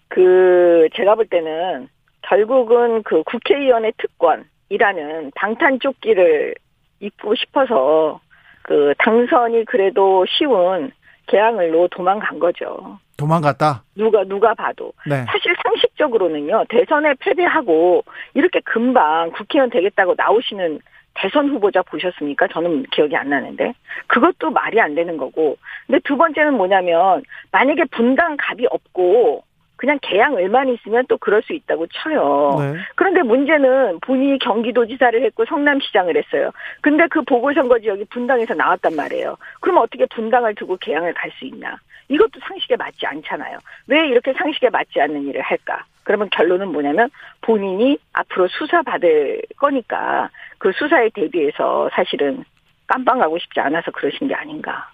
그 0.09 0.89
제가 0.95 1.17
볼 1.17 1.27
때는 1.27 1.89
결국은 2.23 3.03
그 3.03 3.23
국회의원의 3.25 3.93
특권이라는 3.99 5.33
방탄조끼를 5.35 6.55
입고 7.01 7.35
싶어서 7.35 8.21
그 8.63 8.95
당선이 8.99 9.65
그래도 9.67 10.25
쉬운 10.27 10.93
개항을로 11.27 11.89
도망간 11.89 12.39
거죠. 12.39 12.99
도망갔다. 13.17 13.83
누가 13.95 14.25
누가 14.25 14.55
봐도 14.55 14.93
네. 15.07 15.25
사실 15.27 15.55
상식적으로는요 15.63 16.65
대선에 16.69 17.15
패배하고 17.21 18.05
이렇게 18.35 18.61
금방 18.61 19.31
국회의원 19.33 19.71
되겠다고 19.71 20.15
나오시는 20.17 20.81
대선 21.15 21.49
후보자 21.49 21.83
보셨습니까? 21.83 22.49
저는 22.49 22.85
기억이 22.91 23.17
안 23.17 23.31
나는데 23.31 23.73
그것도 24.09 24.51
말이 24.51 24.81
안 24.81 24.95
되는 24.95 25.17
거고 25.17 25.57
근데 25.87 26.01
두 26.05 26.17
번째는 26.17 26.55
뭐냐면 26.55 27.23
만약에 27.53 27.85
분당 27.93 28.37
갑이 28.37 28.67
없고 28.69 29.45
그냥 29.77 29.99
개항을만 30.03 30.69
있으면 30.69 31.05
또 31.09 31.17
그럴 31.19 31.43
수 31.43 31.53
있다고 31.53 31.87
쳐요. 31.89 32.57
네. 32.61 32.79
그런데 32.95 33.23
문제는 33.23 34.01
본인이 34.01 34.39
경기도지사를 34.39 35.23
했고 35.25 35.45
성남시장을 35.45 36.17
했어요. 36.17 36.51
근데 36.81 37.07
그 37.09 37.23
보궐선거 37.23 37.79
지역이 37.81 38.05
분당에서 38.11 38.55
나왔단 38.55 38.95
말이에요. 38.95 39.37
그럼 39.61 39.79
어떻게 39.79 40.07
분당을 40.07 40.55
두고 40.55 40.77
개항을 40.77 41.13
갈 41.15 41.31
수 41.35 41.45
있나? 41.45 41.77
이것도 42.09 42.39
상식에 42.43 42.77
맞지 42.77 43.07
않잖아요. 43.07 43.59
왜 43.87 44.07
이렇게 44.07 44.33
상식에 44.35 44.71
맞지 44.71 45.01
않는 45.01 45.27
일을 45.29 45.41
할까? 45.41 45.85
그러면 46.05 46.29
결론은 46.31 46.69
뭐냐면 46.69 47.09
본인이 47.41 47.99
앞으로 48.13 48.47
수사받을 48.49 49.43
거니까 49.57 50.29
그 50.59 50.71
수사에 50.73 51.09
대비해서 51.15 51.89
사실은 51.95 52.45
깜빵 52.87 53.19
가고 53.19 53.39
싶지 53.39 53.59
않아서 53.61 53.91
그러신 53.91 54.29
게 54.29 54.35
아닌가. 54.35 54.91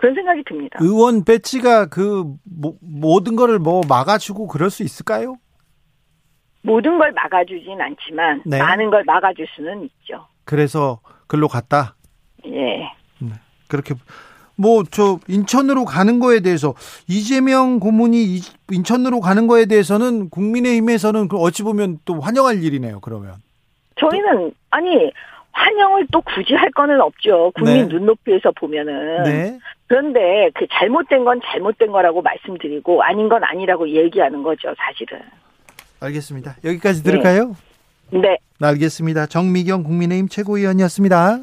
그런 0.00 0.14
생각이 0.14 0.44
듭니다. 0.48 0.78
의원 0.80 1.24
배치가 1.24 1.86
그 1.86 2.24
모, 2.44 2.76
모든 2.80 3.34
거를 3.34 3.58
뭐 3.58 3.80
막아주고 3.88 4.46
그럴 4.46 4.70
수 4.70 4.84
있을까요? 4.84 5.36
모든 6.62 6.98
걸 6.98 7.12
막아주진 7.12 7.80
않지만 7.80 8.42
네. 8.46 8.58
많은 8.58 8.90
걸 8.90 9.02
막아줄 9.04 9.46
수는 9.56 9.82
있죠. 9.84 10.26
그래서 10.44 11.00
글로 11.26 11.48
갔다. 11.48 11.96
예. 12.46 12.88
그렇게 13.68 13.94
뭐 14.56 14.82
저 14.90 15.18
인천으로 15.28 15.84
가는 15.84 16.20
거에 16.20 16.40
대해서 16.40 16.74
이재명 17.08 17.78
고문이 17.80 18.22
이- 18.36 18.40
인천으로 18.70 19.20
가는 19.20 19.46
거에 19.46 19.66
대해서는 19.66 20.30
국민의힘에서는 20.30 21.28
그 21.28 21.36
어찌 21.38 21.62
보면 21.62 21.98
또 22.04 22.20
환영할 22.20 22.62
일이네요. 22.62 23.00
그러면 23.00 23.34
저희는 24.00 24.52
아니 24.70 25.12
환영을 25.52 26.06
또 26.12 26.20
굳이 26.20 26.54
할 26.54 26.70
거는 26.70 27.00
없죠. 27.00 27.52
국민 27.54 27.88
네. 27.88 27.94
눈높이에서 27.94 28.52
보면은. 28.52 29.22
네. 29.24 29.58
그런데 29.86 30.50
그 30.54 30.66
잘못된 30.70 31.24
건 31.24 31.40
잘못된 31.44 31.90
거라고 31.90 32.22
말씀드리고 32.22 33.02
아닌 33.02 33.28
건 33.28 33.42
아니라고 33.42 33.88
얘기하는 33.88 34.42
거죠, 34.42 34.74
사실은. 34.76 35.20
알겠습니다. 36.00 36.56
여기까지 36.64 37.02
들을까요? 37.02 37.56
네. 38.10 38.20
네, 38.20 38.38
알겠습니다. 38.60 39.26
정미경 39.26 39.82
국민의힘 39.82 40.28
최고위원이었습니다. 40.28 41.38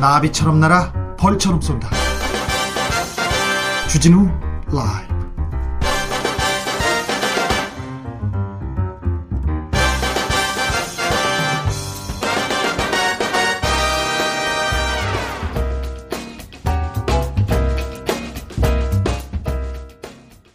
나비처럼 0.00 0.60
날아 0.60 1.16
벌처럼 1.18 1.60
쏜다. 1.60 1.88
주진우 3.88 4.26
라이브 4.72 5.11